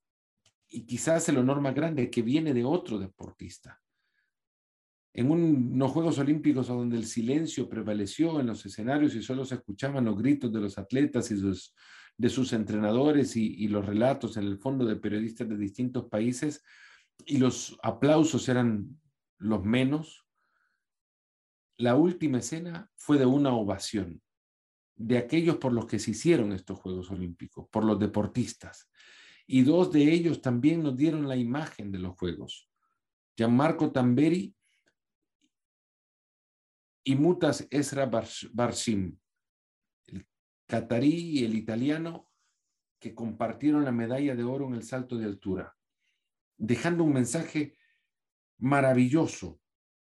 y 0.69 0.87
quizás 0.87 1.29
el 1.29 1.39
honor 1.39 1.61
más 1.61 1.75
grande 1.75 2.11
que 2.11 2.23
viene 2.23 2.55
de 2.55 2.65
otro 2.65 2.99
deportista 2.99 3.81
en 5.19 5.33
unos 5.33 5.91
Juegos 5.91 6.17
Olímpicos 6.21 6.69
donde 6.69 6.97
el 6.97 7.05
silencio 7.05 7.69
prevaleció 7.69 8.39
en 8.39 8.47
los 8.47 8.65
escenarios 8.65 9.17
y 9.17 9.23
solo 9.23 9.45
se 9.45 9.57
escuchaban 9.57 10.05
los 10.05 10.17
gritos 10.17 10.53
de 10.53 10.61
los 10.61 10.79
atletas 10.79 11.29
y 11.33 11.43
de 12.17 12.29
sus 12.29 12.53
entrenadores 12.53 13.35
y, 13.35 13.67
los 13.67 13.85
relatos 13.85 14.37
en 14.37 14.45
el 14.45 14.59
fondo 14.59 14.85
de 14.85 14.95
periodistas 14.95 15.49
de 15.49 15.57
distintos 15.57 16.05
países 16.09 16.63
y 17.27 17.39
los 17.39 17.77
aplausos 17.83 18.49
eran 18.49 18.97
los 19.39 19.65
menos, 19.65 20.25
la 21.79 21.97
última 21.97 22.39
escena 22.39 22.89
fue 22.95 23.19
de 23.19 23.27
una 23.27 23.53
ovación 23.53 24.23
de 24.95 25.19
aquellos 25.19 25.57
por 25.57 25.73
los 25.73 25.87
que 25.87 25.99
se 25.99 26.13
hicieron 26.13 26.53
estos 26.53 26.79
Juegos 26.79 27.11
Olímpicos, 27.11 27.67
por 27.73 27.85
los 27.85 27.99
deportistas. 27.99 28.89
Y 29.49 29.63
dos 29.63 29.91
de 29.91 30.13
ellos 30.13 30.41
también 30.41 30.85
nos 30.85 30.97
dieron 30.97 31.27
la 31.27 31.35
imagen 31.35 31.91
de 31.91 31.99
los 31.99 32.17
Juegos. 32.17 32.71
Gianmarco 33.37 33.91
Tamberi 33.91 34.55
y 37.09 37.17
Mutas 37.17 37.67
Esra 37.71 38.11
Barshim, 38.53 39.17
el 40.09 40.27
catarí 40.67 41.39
y 41.39 41.45
el 41.47 41.55
italiano, 41.55 42.31
que 43.01 43.15
compartieron 43.15 43.83
la 43.83 43.93
medalla 43.93 44.37
de 44.37 44.45
oro 44.45 44.67
en 44.67 44.75
el 44.75 44.83
salto 44.83 45.17
de 45.17 45.25
altura, 45.25 45.75
dejando 46.59 47.05
un 47.05 47.15
mensaje 47.15 47.79
maravilloso 48.59 49.59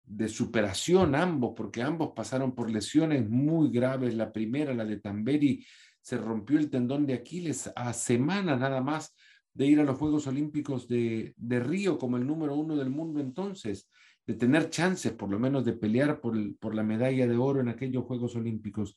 de 0.05 0.29
superación 0.29 1.17
ambos, 1.17 1.55
porque 1.57 1.83
ambos 1.83 2.13
pasaron 2.15 2.55
por 2.55 2.71
lesiones 2.71 3.29
muy 3.29 3.73
graves. 3.73 4.15
La 4.15 4.33
primera, 4.33 4.73
la 4.73 4.85
de 4.85 5.01
Tamberi, 5.01 5.67
se 6.01 6.17
rompió 6.19 6.57
el 6.57 6.71
tendón 6.71 7.05
de 7.05 7.15
Aquiles 7.15 7.69
a 7.75 7.93
semanas 7.93 8.61
nada 8.61 8.81
más 8.81 9.13
de 9.53 9.67
ir 9.67 9.81
a 9.81 9.85
los 9.85 9.99
Juegos 9.99 10.29
Olímpicos 10.29 10.87
de, 10.87 11.35
de 11.37 11.59
Río 11.59 11.99
como 11.99 12.17
el 12.17 12.25
número 12.25 12.55
uno 12.55 12.77
del 12.77 12.91
mundo 12.91 13.19
entonces, 13.19 13.91
de 14.27 14.35
tener 14.35 14.71
chances 14.71 15.13
por 15.13 15.31
lo 15.31 15.39
menos 15.39 15.65
de 15.65 15.73
pelear 15.73 16.21
por, 16.21 16.37
por 16.59 16.75
la 16.75 16.83
medalla 16.83 17.27
de 17.27 17.37
oro 17.37 17.61
en 17.61 17.69
aquellos 17.69 18.05
Juegos 18.05 18.37
Olímpicos. 18.37 18.97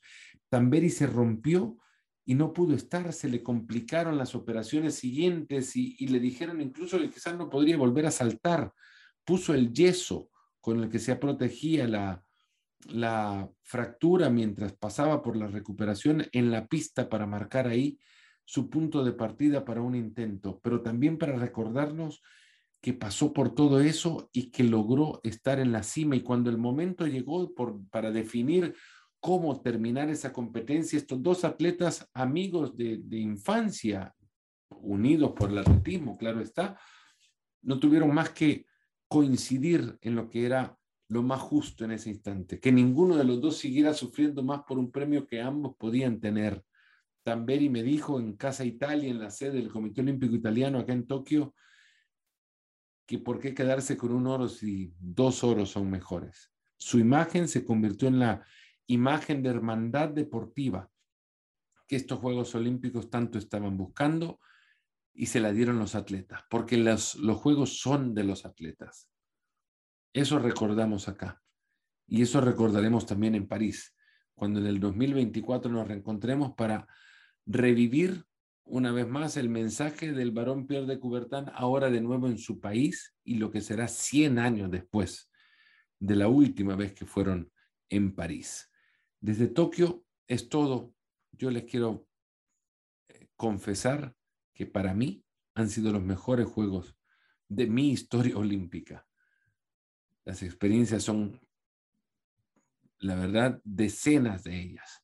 Tamberi 0.49 0.89
se 0.89 1.07
rompió 1.07 1.77
y 2.25 2.35
no 2.35 2.53
pudo 2.53 2.75
estar, 2.75 3.11
se 3.13 3.29
le 3.29 3.43
complicaron 3.43 4.17
las 4.17 4.35
operaciones 4.35 4.95
siguientes 4.95 5.75
y, 5.75 5.95
y 5.99 6.07
le 6.07 6.19
dijeron 6.19 6.61
incluso 6.61 6.97
que 6.99 7.09
quizás 7.09 7.37
no 7.37 7.49
podría 7.49 7.77
volver 7.77 8.05
a 8.05 8.11
saltar. 8.11 8.73
Puso 9.23 9.53
el 9.53 9.73
yeso 9.73 10.29
con 10.59 10.83
el 10.83 10.89
que 10.89 10.99
se 10.99 11.15
protegía 11.15 11.87
la, 11.87 12.23
la 12.89 13.49
fractura 13.63 14.29
mientras 14.29 14.73
pasaba 14.73 15.21
por 15.21 15.35
la 15.35 15.47
recuperación 15.47 16.25
en 16.31 16.51
la 16.51 16.67
pista 16.67 17.09
para 17.09 17.25
marcar 17.25 17.67
ahí 17.67 17.99
su 18.43 18.69
punto 18.69 19.03
de 19.03 19.13
partida 19.13 19.65
para 19.65 19.81
un 19.81 19.95
intento, 19.95 20.59
pero 20.63 20.81
también 20.81 21.17
para 21.17 21.35
recordarnos 21.35 22.21
que 22.85 22.93
pasó 22.93 23.33
por 23.33 23.55
todo 23.55 23.79
eso 23.79 24.29
y 24.31 24.51
que 24.51 24.63
logró 24.63 25.19
estar 25.23 25.57
en 25.57 25.71
la 25.71 25.81
cima. 25.81 26.15
Y 26.15 26.21
cuando 26.21 26.51
el 26.51 26.59
momento 26.59 27.07
llegó 27.07 27.51
para 27.89 28.11
definir 28.11 28.75
cómo 29.19 29.59
terminar 29.59 30.11
esa 30.11 30.31
competencia, 30.31 30.95
estos 30.95 31.23
dos 31.23 31.43
atletas 31.45 32.07
amigos 32.13 32.77
de, 32.77 32.99
de 33.03 33.17
infancia, 33.17 34.13
unidos 34.69 35.31
por 35.35 35.49
el 35.49 35.57
atletismo, 35.57 36.15
claro 36.15 36.41
está, 36.41 36.79
no 37.63 37.79
tuvieron 37.79 38.13
más 38.13 38.29
que 38.29 38.67
coincidir 39.07 39.97
en 40.01 40.13
lo 40.13 40.29
que 40.29 40.45
era 40.45 40.77
lo 41.09 41.23
más 41.23 41.41
justo 41.41 41.85
en 41.85 41.91
ese 41.91 42.11
instante, 42.11 42.59
que 42.59 42.71
ninguno 42.71 43.17
de 43.17 43.23
los 43.23 43.41
dos 43.41 43.57
siguiera 43.57 43.95
sufriendo 43.95 44.43
más 44.43 44.61
por 44.61 44.77
un 44.77 44.91
premio 44.91 45.25
que 45.25 45.41
ambos 45.41 45.75
podían 45.75 46.19
tener. 46.19 46.63
Tamberi 47.23 47.67
me 47.67 47.81
dijo 47.81 48.19
en 48.19 48.33
Casa 48.33 48.63
Italia, 48.63 49.09
en 49.09 49.17
la 49.17 49.31
sede 49.31 49.53
del 49.53 49.71
Comité 49.71 50.01
Olímpico 50.01 50.35
Italiano 50.35 50.77
acá 50.77 50.93
en 50.93 51.07
Tokio, 51.07 51.55
que 53.05 53.19
por 53.19 53.39
qué 53.39 53.53
quedarse 53.53 53.97
con 53.97 54.11
un 54.11 54.27
oro 54.27 54.47
si 54.47 54.93
dos 54.99 55.43
oros 55.43 55.71
son 55.71 55.89
mejores. 55.89 56.51
Su 56.77 56.99
imagen 56.99 57.47
se 57.47 57.63
convirtió 57.63 58.07
en 58.07 58.19
la 58.19 58.45
imagen 58.87 59.41
de 59.43 59.49
hermandad 59.49 60.09
deportiva 60.09 60.89
que 61.87 61.95
estos 61.95 62.19
Juegos 62.19 62.55
Olímpicos 62.55 63.09
tanto 63.09 63.37
estaban 63.37 63.77
buscando 63.77 64.39
y 65.13 65.27
se 65.27 65.39
la 65.39 65.51
dieron 65.51 65.79
los 65.79 65.95
atletas, 65.95 66.41
porque 66.49 66.77
los, 66.77 67.15
los 67.15 67.37
Juegos 67.37 67.79
son 67.79 68.13
de 68.13 68.23
los 68.23 68.45
atletas. 68.45 69.09
Eso 70.13 70.39
recordamos 70.39 71.07
acá. 71.07 71.41
Y 72.07 72.21
eso 72.21 72.41
recordaremos 72.41 73.05
también 73.05 73.35
en 73.35 73.47
París, 73.47 73.95
cuando 74.33 74.59
en 74.59 74.67
el 74.67 74.79
2024 74.79 75.71
nos 75.71 75.87
reencontremos 75.87 76.53
para 76.55 76.87
revivir 77.45 78.25
una 78.65 78.91
vez 78.91 79.07
más 79.07 79.37
el 79.37 79.47
mensaje 79.47 80.11
del 80.11 80.31
varón 80.31 80.67
Pierre 80.67 80.87
de 80.87 80.99
Coubertin, 80.99 81.45
ahora 81.53 81.89
de 81.89 82.01
nuevo 82.01 82.27
en 82.27 82.37
su 82.37 82.59
país 82.59 83.15
y 83.23 83.35
lo 83.35 83.51
que 83.51 83.61
será 83.61 83.87
100 83.87 84.39
años 84.39 84.71
después 84.71 85.29
de 85.99 86.15
la 86.15 86.27
última 86.27 86.75
vez 86.75 86.93
que 86.93 87.05
fueron 87.05 87.51
en 87.89 88.13
París. 88.13 88.69
Desde 89.19 89.47
Tokio 89.47 90.03
es 90.27 90.49
todo. 90.49 90.93
Yo 91.31 91.51
les 91.51 91.65
quiero 91.65 92.07
eh, 93.07 93.27
confesar 93.35 94.15
que 94.53 94.65
para 94.65 94.93
mí 94.93 95.23
han 95.53 95.69
sido 95.69 95.91
los 95.91 96.03
mejores 96.03 96.47
juegos 96.47 96.95
de 97.47 97.67
mi 97.67 97.91
historia 97.91 98.37
olímpica. 98.37 99.07
Las 100.23 100.41
experiencias 100.41 101.03
son, 101.03 101.39
la 102.97 103.15
verdad, 103.15 103.61
decenas 103.63 104.43
de 104.43 104.59
ellas. 104.59 105.03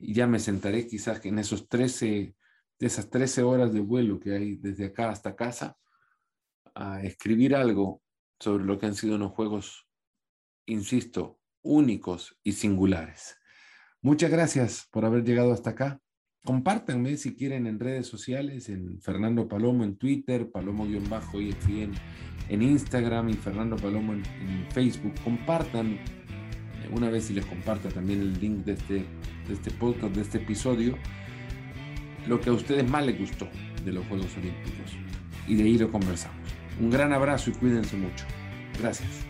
Y 0.00 0.14
ya 0.14 0.26
me 0.26 0.40
sentaré 0.40 0.86
quizás 0.86 1.24
en 1.24 1.38
esos 1.38 1.68
13, 1.68 2.34
de 2.78 2.86
esas 2.86 3.10
13 3.10 3.42
horas 3.42 3.72
de 3.72 3.80
vuelo 3.80 4.20
que 4.20 4.34
hay 4.34 4.56
desde 4.56 4.86
acá 4.86 5.10
hasta 5.10 5.36
casa, 5.36 5.76
a 6.74 7.02
escribir 7.02 7.54
algo 7.54 8.02
sobre 8.38 8.64
lo 8.64 8.78
que 8.78 8.86
han 8.86 8.94
sido 8.94 9.16
unos 9.16 9.32
juegos, 9.32 9.88
insisto, 10.66 11.40
únicos 11.62 12.38
y 12.44 12.52
singulares. 12.52 13.36
Muchas 14.00 14.30
gracias 14.30 14.86
por 14.92 15.04
haber 15.04 15.24
llegado 15.24 15.52
hasta 15.52 15.70
acá. 15.70 16.00
Compártanme 16.44 17.16
si 17.16 17.34
quieren 17.34 17.66
en 17.66 17.80
redes 17.80 18.06
sociales, 18.06 18.68
en 18.68 19.00
Fernando 19.00 19.48
Palomo 19.48 19.82
en 19.82 19.96
Twitter, 19.96 20.50
Palomo-ESPN 20.50 21.92
en 22.48 22.62
Instagram 22.62 23.28
y 23.28 23.34
Fernando 23.34 23.76
Palomo 23.76 24.14
en, 24.14 24.22
Facebook. 24.72 25.14
Compartan 25.22 25.98
una 26.92 27.10
vez 27.10 27.30
y 27.30 27.34
les 27.34 27.44
comparta 27.44 27.88
también 27.88 28.20
el 28.20 28.40
link 28.40 28.64
de 28.64 28.72
este, 28.72 28.94
de 29.46 29.54
este 29.54 29.70
podcast, 29.72 30.14
de 30.14 30.22
este 30.22 30.38
episodio, 30.38 30.96
lo 32.26 32.40
que 32.40 32.50
a 32.50 32.52
ustedes 32.52 32.88
más 32.88 33.06
les 33.06 33.18
gustó 33.18 33.48
de 33.84 33.92
los 33.92 34.06
Juegos 34.06 34.36
Olímpicos. 34.36 34.96
Y 35.46 35.54
de 35.54 35.64
ahí 35.64 35.78
lo 35.78 35.90
conversamos. 35.90 36.36
Un 36.80 36.90
gran 36.90 37.12
abrazo 37.12 37.50
y 37.50 37.54
cuídense 37.54 37.96
mucho. 37.96 38.24
Gracias. 38.80 39.27